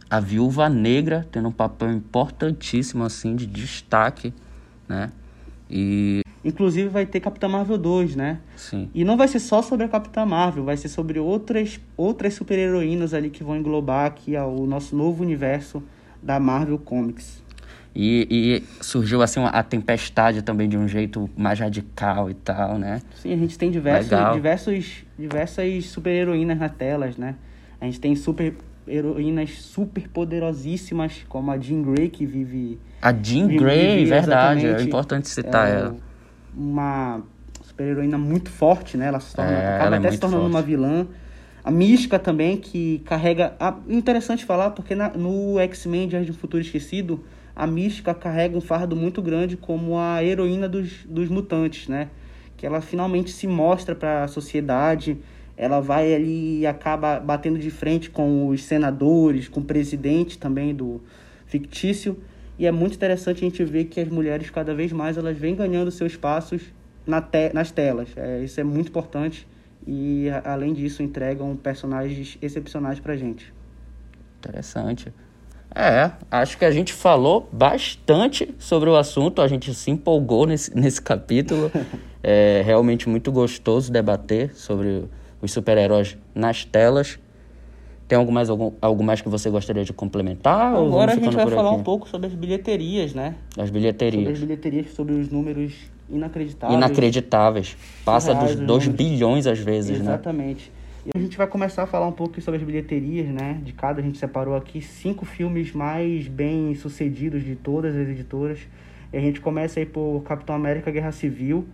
a 0.09 0.19
Viúva 0.19 0.67
Negra 0.67 1.27
tendo 1.31 1.49
um 1.49 1.51
papel 1.51 1.91
importantíssimo, 1.91 3.03
assim, 3.03 3.35
de 3.35 3.45
destaque, 3.45 4.33
né? 4.87 5.11
E... 5.69 6.21
Inclusive 6.43 6.89
vai 6.89 7.05
ter 7.05 7.19
Capitã 7.19 7.47
Marvel 7.47 7.77
2, 7.77 8.15
né? 8.15 8.39
Sim. 8.55 8.89
E 8.93 9.03
não 9.03 9.15
vai 9.15 9.27
ser 9.27 9.39
só 9.39 9.61
sobre 9.61 9.85
a 9.85 9.89
Capitã 9.89 10.25
Marvel, 10.25 10.63
vai 10.63 10.77
ser 10.77 10.87
sobre 10.87 11.19
outras, 11.19 11.79
outras 11.95 12.33
super-heroínas 12.33 13.13
ali 13.13 13.29
que 13.29 13.43
vão 13.43 13.55
englobar 13.55 14.07
aqui 14.07 14.35
o 14.35 14.65
nosso 14.65 14.95
novo 14.95 15.21
universo 15.21 15.83
da 16.23 16.39
Marvel 16.39 16.79
Comics. 16.79 17.43
E, 17.95 18.27
e, 18.29 18.83
surgiu 18.83 19.21
assim 19.21 19.41
a 19.43 19.63
tempestade 19.63 20.41
também 20.41 20.69
de 20.69 20.77
um 20.77 20.87
jeito 20.87 21.29
mais 21.35 21.59
radical 21.59 22.29
e 22.29 22.33
tal, 22.33 22.77
né? 22.77 23.01
Sim, 23.15 23.33
a 23.33 23.37
gente 23.37 23.57
tem 23.57 23.69
diversos, 23.69 24.17
diversos, 24.33 25.03
diversas 25.17 25.85
super-heroínas 25.85 26.57
na 26.57 26.69
telas, 26.69 27.17
né? 27.17 27.35
A 27.81 27.85
gente 27.85 27.99
tem 27.99 28.15
super 28.15 28.53
heroínas 28.89 29.51
super 29.61 30.07
poderosíssimas, 30.09 31.25
como 31.29 31.51
a 31.51 31.57
Jean 31.57 31.81
Grey, 31.83 32.09
que 32.09 32.25
vive. 32.25 32.79
A 33.01 33.11
Jean 33.13 33.47
vive, 33.47 33.59
Grey, 33.63 33.97
vive, 33.99 34.09
verdade, 34.09 34.65
é 34.65 34.81
importante 34.81 35.27
citar 35.29 35.67
é 35.69 35.71
ela. 35.79 35.95
Uma 36.55 37.21
super-heroína 37.63 38.17
muito 38.17 38.49
forte, 38.49 38.97
né? 38.97 39.07
Ela 39.07 39.19
se 39.19 39.35
torna, 39.35 39.51
É, 39.51 39.75
acaba 39.77 39.95
é 39.95 39.99
até 39.99 40.11
se 40.11 40.17
tornando 40.19 40.41
forte. 40.43 40.55
uma 40.55 40.61
vilã. 40.61 41.07
A 41.63 41.71
Mística 41.71 42.17
também, 42.17 42.57
que 42.57 42.99
carrega. 43.05 43.53
A... 43.59 43.75
Interessante 43.87 44.43
falar, 44.45 44.71
porque 44.71 44.95
na- 44.95 45.09
no 45.09 45.59
X-Men 45.59 46.07
Dias 46.07 46.25
de 46.25 46.31
um 46.31 46.35
Futuro 46.35 46.61
Esquecido, 46.61 47.23
a 47.55 47.67
Mística 47.67 48.13
carrega 48.13 48.57
um 48.57 48.61
fardo 48.61 48.95
muito 48.95 49.21
grande 49.21 49.55
como 49.55 49.97
a 49.97 50.23
heroína 50.23 50.67
dos, 50.67 51.05
dos 51.07 51.29
mutantes, 51.29 51.87
né? 51.87 52.07
Que 52.57 52.65
ela 52.65 52.81
finalmente 52.81 53.31
se 53.31 53.45
mostra 53.47 53.93
para 53.93 54.23
a 54.23 54.27
sociedade, 54.27 55.17
ela 55.59 55.81
vai 55.81 56.13
ali 56.13 56.61
e 56.61 56.65
acaba 56.65 57.19
batendo 57.19 57.59
de 57.59 57.69
frente 57.69 58.09
com 58.09 58.47
os 58.47 58.63
senadores, 58.63 59.49
com 59.49 59.59
o 59.59 59.63
presidente 59.63 60.37
também 60.37 60.73
do 60.73 61.01
fictício. 61.45 62.17
E 62.57 62.65
é 62.65 62.71
muito 62.71 62.95
interessante 62.95 63.39
a 63.39 63.49
gente 63.49 63.61
ver 63.65 63.85
que 63.85 63.99
as 63.99 64.07
mulheres, 64.07 64.49
cada 64.49 64.73
vez 64.73 64.93
mais, 64.93 65.17
elas 65.17 65.37
vêm 65.37 65.55
ganhando 65.55 65.91
seus 65.91 66.13
espaços 66.13 66.61
na 67.05 67.21
te 67.21 67.51
nas 67.53 67.71
telas. 67.71 68.07
É, 68.15 68.41
isso 68.41 68.57
é 68.61 68.63
muito 68.63 68.87
importante 68.87 69.45
e, 69.85 70.27
além 70.45 70.73
disso, 70.73 71.03
entregam 71.03 71.53
personagens 71.57 72.37
excepcionais 72.41 73.01
pra 73.01 73.17
gente. 73.17 73.53
Interessante. 74.37 75.13
É, 75.75 76.09
acho 76.31 76.57
que 76.57 76.63
a 76.63 76.71
gente 76.71 76.93
falou 76.93 77.49
bastante 77.51 78.55
sobre 78.57 78.89
o 78.89 78.95
assunto, 78.95 79.41
a 79.41 79.47
gente 79.47 79.73
se 79.73 79.91
empolgou 79.91 80.45
nesse, 80.45 80.73
nesse 80.79 81.01
capítulo. 81.01 81.69
É 82.23 82.61
realmente 82.65 83.09
muito 83.09 83.29
gostoso 83.29 83.91
debater 83.91 84.55
sobre 84.55 85.03
os 85.41 85.51
super-heróis 85.51 86.17
nas 86.33 86.65
telas. 86.65 87.19
Tem 88.07 88.17
algo 88.17 88.31
mais, 88.31 88.49
algum, 88.49 88.71
algo 88.81 89.03
mais 89.03 89.21
que 89.21 89.29
você 89.29 89.51
gostaria 89.51 89.83
de 89.83 89.93
complementar? 89.93 90.73
Agora 90.75 91.11
a 91.11 91.15
gente 91.15 91.35
vai 91.35 91.47
falar 91.47 91.69
aqui? 91.69 91.79
um 91.79 91.83
pouco 91.83 92.09
sobre 92.09 92.25
as 92.25 92.33
bilheterias, 92.33 93.13
né? 93.13 93.35
Sobre 93.53 93.71
bilheterias. 93.71 94.33
as 94.33 94.39
bilheterias, 94.39 94.93
sobre 94.93 95.13
os 95.13 95.29
números 95.29 95.73
inacreditáveis. 96.09 96.77
Inacreditáveis. 96.77 97.77
Passa 98.03 98.33
dos 98.33 98.49
Surreais 98.49 98.59
os 98.61 98.65
2 98.65 98.87
números. 98.87 98.87
bilhões 98.87 99.47
às 99.47 99.59
vezes, 99.59 99.99
né? 99.99 100.13
Exatamente. 100.13 100.71
E 101.05 101.11
a 101.15 101.19
gente 101.19 101.37
vai 101.37 101.47
começar 101.47 101.83
a 101.83 101.87
falar 101.87 102.07
um 102.07 102.11
pouco 102.11 102.41
sobre 102.41 102.59
as 102.59 102.65
bilheterias, 102.65 103.27
né? 103.27 103.59
De 103.63 103.73
cada, 103.73 104.01
a 104.01 104.03
gente 104.03 104.17
separou 104.17 104.55
aqui 104.55 104.81
cinco 104.81 105.23
filmes 105.23 105.71
mais 105.71 106.27
bem 106.27 106.73
sucedidos 106.75 107.43
de 107.43 107.55
todas 107.55 107.95
as 107.95 108.09
editoras. 108.09 108.59
E 109.13 109.17
a 109.17 109.21
gente 109.21 109.39
começa 109.39 109.79
aí 109.79 109.85
por 109.85 110.21
Capitão 110.23 110.55
América 110.55 110.91
Guerra 110.91 111.11
Civil. 111.11 111.65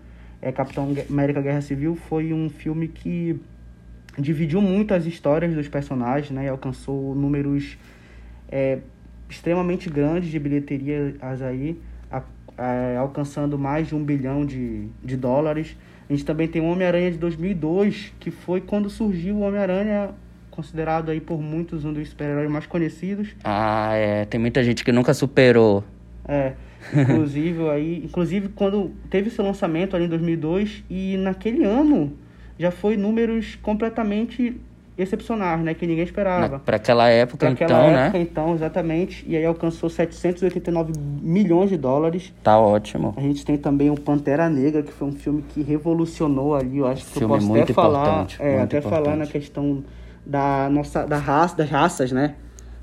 É, 0.41 0.51
Capitão 0.51 0.93
América 1.09 1.41
Guerra 1.41 1.61
Civil 1.61 1.95
foi 1.95 2.33
um 2.33 2.49
filme 2.49 2.87
que 2.87 3.39
dividiu 4.17 4.61
muito 4.61 4.93
as 4.93 5.05
histórias 5.05 5.53
dos 5.53 5.67
personagens, 5.67 6.31
né? 6.31 6.45
E 6.45 6.47
alcançou 6.47 7.13
números 7.15 7.77
é, 8.49 8.79
extremamente 9.29 9.89
grandes 9.89 10.29
de 10.29 10.39
bilheterias 10.39 11.41
aí, 11.41 11.79
a- 12.11 12.21
a- 12.57 12.97
alcançando 12.99 13.57
mais 13.57 13.87
de 13.87 13.95
um 13.95 14.03
bilhão 14.03 14.45
de, 14.45 14.87
de 15.03 15.17
dólares. 15.17 15.75
A 16.09 16.13
gente 16.13 16.23
também 16.23 16.47
tem 16.47 16.61
o 16.61 16.65
Homem-Aranha 16.65 17.11
de 17.11 17.17
2002, 17.17 18.13
que 18.19 18.29
foi 18.31 18.61
quando 18.61 18.89
surgiu 18.89 19.37
o 19.37 19.39
Homem-Aranha, 19.41 20.11
considerado 20.51 21.09
aí 21.09 21.19
por 21.19 21.41
muitos 21.41 21.83
um 21.83 21.91
dos 21.91 22.09
super-heróis 22.09 22.49
mais 22.49 22.65
conhecidos. 22.67 23.35
Ah, 23.43 23.91
é. 23.95 24.25
Tem 24.25 24.39
muita 24.39 24.63
gente 24.63 24.85
que 24.85 24.91
nunca 24.91 25.13
superou. 25.13 25.83
É, 26.27 26.53
inclusive 26.95 27.67
aí, 27.69 28.01
inclusive 28.05 28.49
quando 28.49 28.91
teve 29.09 29.29
seu 29.29 29.43
lançamento 29.43 29.95
ali 29.95 30.05
em 30.05 30.09
2002 30.09 30.83
e 30.89 31.17
naquele 31.17 31.63
ano 31.65 32.13
já 32.57 32.71
foi 32.71 32.97
números 32.97 33.55
completamente 33.61 34.59
excepcionais, 34.97 35.59
né, 35.61 35.73
que 35.73 35.85
ninguém 35.85 36.05
esperava. 36.05 36.59
Para 36.59 36.77
aquela 36.77 37.09
época, 37.09 37.39
Pra 37.39 37.49
aquela 37.49 37.69
então, 37.69 37.99
época, 37.99 38.17
né? 38.17 38.23
então, 38.23 38.53
exatamente. 38.55 39.25
E 39.27 39.35
aí 39.35 39.45
alcançou 39.45 39.89
789 39.89 40.93
milhões 41.21 41.69
de 41.69 41.75
dólares. 41.77 42.33
Tá 42.41 42.57
ótimo. 42.57 43.13
A 43.17 43.21
gente 43.21 43.45
tem 43.45 43.57
também 43.57 43.89
o 43.89 43.99
Pantera 43.99 44.49
Negra, 44.49 44.81
que 44.83 44.93
foi 44.93 45.07
um 45.09 45.11
filme 45.11 45.43
que 45.49 45.61
revolucionou 45.61 46.55
ali. 46.55 46.77
Eu 46.77 46.87
acho 46.87 47.03
que 47.05 47.17
eu 47.17 47.19
Filme 47.19 47.33
posso 47.35 47.47
muito 47.47 47.63
até 47.63 47.73
falar, 47.73 48.01
importante, 48.03 48.37
é, 48.41 48.61
até 48.61 48.79
falar 48.81 48.99
importante. 48.99 49.17
na 49.19 49.27
questão 49.27 49.83
da 50.25 50.69
nossa 50.69 51.05
da 51.05 51.17
raça, 51.17 51.57
das 51.57 51.69
raças, 51.69 52.11
né? 52.13 52.35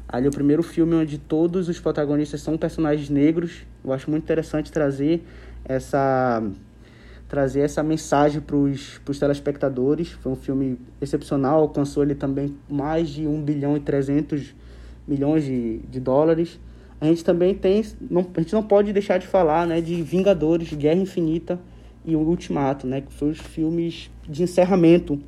Ali 0.06 0.28
o 0.28 0.30
primeiro 0.30 0.62
filme 0.62 0.94
onde 0.94 1.16
todos 1.16 1.70
os 1.70 1.80
protagonistas 1.80 2.42
são 2.42 2.58
personagens 2.58 3.08
negros. 3.08 3.62
Eu 3.82 3.90
acho 3.90 4.10
muito 4.10 4.22
interessante 4.24 4.70
trazer 4.70 5.24
essa 5.64 6.42
trazer 7.32 7.60
essa 7.60 7.82
mensagem 7.82 8.42
para 8.42 8.54
os 8.54 9.18
telespectadores. 9.18 10.10
Foi 10.10 10.32
um 10.32 10.36
filme 10.36 10.78
excepcional, 11.00 11.60
alcançou 11.60 12.02
ele 12.02 12.14
também 12.14 12.54
mais 12.68 13.08
de 13.08 13.26
1 13.26 13.40
bilhão 13.40 13.74
e 13.74 13.80
300 13.80 14.54
milhões 15.08 15.42
de, 15.42 15.78
de 15.78 15.98
dólares. 15.98 16.60
A 17.00 17.06
gente 17.06 17.24
também 17.24 17.54
tem, 17.54 17.82
não, 18.10 18.26
a 18.36 18.40
gente 18.42 18.52
não 18.52 18.62
pode 18.62 18.92
deixar 18.92 19.16
de 19.16 19.26
falar, 19.26 19.66
né, 19.66 19.80
de 19.80 20.02
Vingadores, 20.02 20.74
Guerra 20.74 21.00
Infinita 21.00 21.58
e 22.04 22.14
o 22.14 22.18
Ultimato, 22.18 22.86
né, 22.86 23.00
que 23.00 23.10
foram 23.14 23.32
os 23.32 23.40
filmes 23.40 24.10
de 24.28 24.42
encerramento 24.42 25.18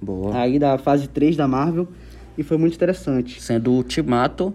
Boa. 0.00 0.38
aí 0.38 0.60
da 0.60 0.78
fase 0.78 1.08
3 1.08 1.36
da 1.36 1.48
Marvel 1.48 1.88
e 2.38 2.44
foi 2.44 2.56
muito 2.56 2.76
interessante. 2.76 3.42
Sendo 3.42 3.72
o 3.72 3.74
Ultimato 3.74 4.54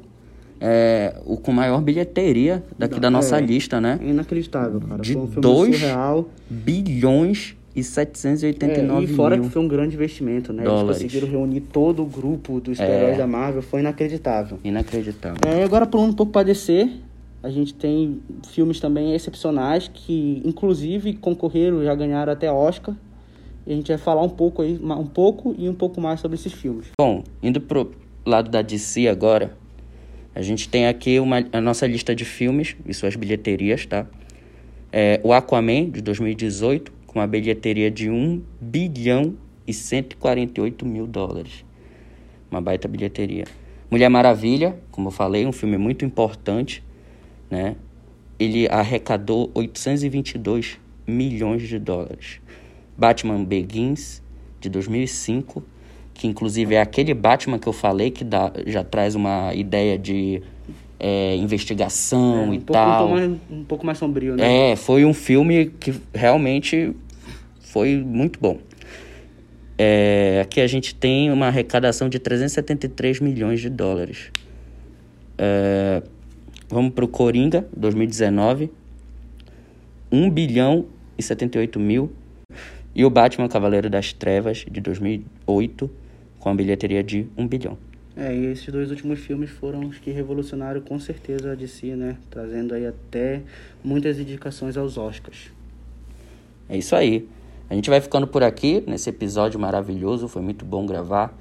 é, 0.65 1.13
o 1.25 1.35
com 1.35 1.51
maior 1.51 1.81
bilheteria 1.81 2.63
daqui 2.79 2.97
da 2.97 3.09
nossa 3.09 3.37
É. 3.37 3.41
lista, 3.41 3.81
né? 3.81 3.99
É 4.01 4.07
inacreditável, 4.07 4.79
cara. 4.79 5.01
De 5.01 5.11
foi 5.13 5.21
um 5.21 5.27
filme 5.27 5.41
dois 5.41 5.77
surreal. 5.77 6.29
Bilhões 6.49 7.55
e 7.75 7.79
É, 7.81 7.83
789 7.83 9.03
e 9.03 9.07
fora 9.15 9.35
mil. 9.35 9.45
que 9.45 9.51
foi 9.51 9.61
um 9.61 9.67
grande 9.67 9.95
investimento, 9.95 10.53
né? 10.53 10.63
dólares. 10.63 11.01
Eles 11.01 11.11
conseguiram 11.13 11.39
reunir 11.39 11.59
todo 11.61 12.01
o 12.01 12.05
grupo 12.05 12.61
dos 12.61 12.79
É. 12.79 13.15
da 13.17 13.27
Marvel, 13.27 13.61
foi 13.61 13.81
inacreditável. 13.81 14.57
Inacreditável. 14.63 15.37
É, 15.45 15.63
agora 15.63 15.85
pulando 15.85 16.11
um 16.11 16.15
pouco 16.15 16.31
para 16.31 16.43
DC, 16.43 16.89
a 17.41 17.49
gente 17.49 17.73
tem 17.73 18.21
filmes 18.47 18.79
também 18.79 19.13
excepcionais 19.13 19.89
que, 19.93 20.41
inclusive, 20.45 21.13
concorreram, 21.15 21.83
já 21.83 21.93
ganharam 21.93 22.31
até 22.31 22.49
Oscar. 22.49 22.95
E 23.67 23.73
a 23.73 23.75
gente 23.75 23.87
vai 23.87 23.97
falar 23.97 24.21
um 24.21 24.29
pouco 24.29 24.61
aí, 24.61 24.79
um 24.81 25.05
pouco 25.07 25.55
e 25.57 25.67
um 25.67 25.73
pouco 25.73 25.99
mais 25.99 26.19
sobre 26.19 26.35
esses 26.35 26.53
filmes. 26.53 26.87
Bom, 26.99 27.23
indo 27.41 27.59
pro 27.59 27.91
lado 28.25 28.49
da 28.51 28.61
DC 28.61 29.07
agora, 29.07 29.51
a 30.35 30.41
gente 30.41 30.67
tem 30.67 30.87
aqui 30.87 31.19
uma, 31.19 31.45
a 31.51 31.61
nossa 31.61 31.85
lista 31.85 32.15
de 32.15 32.25
filmes 32.25 32.75
e 32.85 32.93
suas 32.93 33.15
bilheterias, 33.15 33.85
tá? 33.85 34.07
É, 34.91 35.19
o 35.23 35.31
Aquaman, 35.33 35.89
de 35.89 36.01
2018, 36.01 36.91
com 37.05 37.19
uma 37.19 37.27
bilheteria 37.27 37.91
de 37.91 38.09
1 38.09 38.41
bilhão 38.59 39.35
e 39.67 39.73
148 39.73 40.85
mil 40.85 41.05
dólares. 41.05 41.63
Uma 42.49 42.61
baita 42.61 42.87
bilheteria. 42.87 43.45
Mulher 43.89 44.09
Maravilha, 44.09 44.75
como 44.91 45.07
eu 45.09 45.11
falei, 45.11 45.45
um 45.45 45.51
filme 45.51 45.77
muito 45.77 46.03
importante, 46.03 46.83
né? 47.49 47.75
Ele 48.39 48.67
arrecadou 48.67 49.51
822 49.53 50.79
milhões 51.05 51.67
de 51.67 51.77
dólares. 51.77 52.41
Batman 52.97 53.43
Begins, 53.43 54.21
de 54.59 54.69
2005, 54.69 55.63
que 56.13 56.27
inclusive 56.27 56.75
é 56.75 56.81
aquele 56.81 57.13
Batman 57.13 57.59
que 57.59 57.67
eu 57.67 57.73
falei 57.73 58.11
que 58.11 58.23
dá, 58.23 58.51
já 58.65 58.83
traz 58.83 59.15
uma 59.15 59.53
ideia 59.53 59.97
de 59.97 60.41
é, 60.99 61.35
investigação 61.35 62.49
um, 62.49 62.53
e 62.53 62.59
pouco, 62.59 62.73
tal. 62.73 63.05
um, 63.05 63.07
pouco 63.07 63.13
mais, 63.13 63.31
um 63.51 63.63
pouco 63.63 63.85
mais 63.85 63.97
sombrio, 63.97 64.35
né? 64.35 64.71
É, 64.71 64.75
foi 64.75 65.03
um 65.03 65.13
filme 65.13 65.71
que 65.79 65.93
realmente 66.13 66.95
foi 67.59 67.97
muito 67.97 68.39
bom. 68.39 68.59
É, 69.77 70.39
aqui 70.41 70.61
a 70.61 70.67
gente 70.67 70.93
tem 70.93 71.31
uma 71.31 71.47
arrecadação 71.47 72.07
de 72.07 72.19
373 72.19 73.19
milhões 73.19 73.59
de 73.59 73.69
dólares. 73.69 74.31
É, 75.37 76.01
vamos 76.69 76.93
para 76.93 77.03
o 77.03 77.07
Coringa, 77.07 77.67
2019. 77.75 78.71
1 80.11 80.29
bilhão 80.29 80.85
e 81.17 81.23
78 81.23 81.79
mil. 81.79 82.11
E 82.95 83.03
o 83.03 83.09
Batman 83.09 83.49
Cavaleiro 83.49 83.89
das 83.89 84.13
Trevas, 84.13 84.63
de 84.69 84.79
2008, 84.79 85.89
com 86.43 86.49
a 86.49 86.53
bilheteria 86.53 87.01
de 87.01 87.25
1 87.37 87.47
bilhão. 87.47 87.77
É, 88.17 88.35
e 88.35 88.47
esses 88.47 88.67
dois 88.67 88.91
últimos 88.91 89.19
filmes 89.19 89.49
foram 89.49 89.79
os 89.87 89.97
que 89.97 90.11
revolucionaram 90.11 90.81
com 90.81 90.99
certeza 90.99 91.53
a 91.53 91.55
DC, 91.55 91.95
né? 91.95 92.17
Trazendo 92.29 92.75
aí 92.75 92.85
até 92.85 93.41
muitas 93.81 94.19
indicações 94.19 94.75
aos 94.75 94.97
Oscars. 94.97 95.51
É 96.67 96.77
isso 96.77 96.97
aí. 96.97 97.29
A 97.69 97.75
gente 97.75 97.89
vai 97.89 98.01
ficando 98.01 98.27
por 98.27 98.43
aqui 98.43 98.83
nesse 98.85 99.09
episódio 99.09 99.57
maravilhoso. 99.57 100.27
Foi 100.27 100.41
muito 100.41 100.65
bom 100.65 100.85
gravar. 100.85 101.33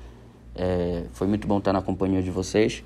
É, 0.55 1.03
foi 1.12 1.27
muito 1.27 1.49
bom 1.49 1.59
estar 1.59 1.73
na 1.73 1.83
companhia 1.83 2.23
de 2.23 2.31
vocês. 2.31 2.85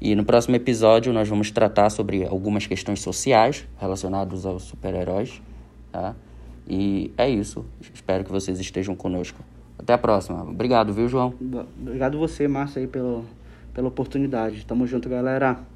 E 0.00 0.14
no 0.14 0.24
próximo 0.24 0.54
episódio 0.54 1.12
nós 1.12 1.28
vamos 1.28 1.50
tratar 1.50 1.90
sobre 1.90 2.24
algumas 2.24 2.64
questões 2.64 3.00
sociais 3.00 3.66
relacionadas 3.76 4.46
aos 4.46 4.62
super-heróis. 4.62 5.42
Tá? 5.90 6.14
E 6.68 7.10
é 7.18 7.28
isso. 7.28 7.66
Espero 7.92 8.22
que 8.22 8.30
vocês 8.30 8.60
estejam 8.60 8.94
conosco. 8.94 9.42
Até 9.78 9.92
a 9.92 9.98
próxima. 9.98 10.42
Obrigado, 10.42 10.92
viu, 10.92 11.08
João? 11.08 11.34
Obrigado 11.80 12.18
você, 12.18 12.48
Márcio, 12.48 12.80
aí 12.80 12.86
pelo, 12.86 13.24
pela 13.74 13.88
oportunidade. 13.88 14.64
Tamo 14.64 14.86
junto, 14.86 15.08
galera. 15.08 15.58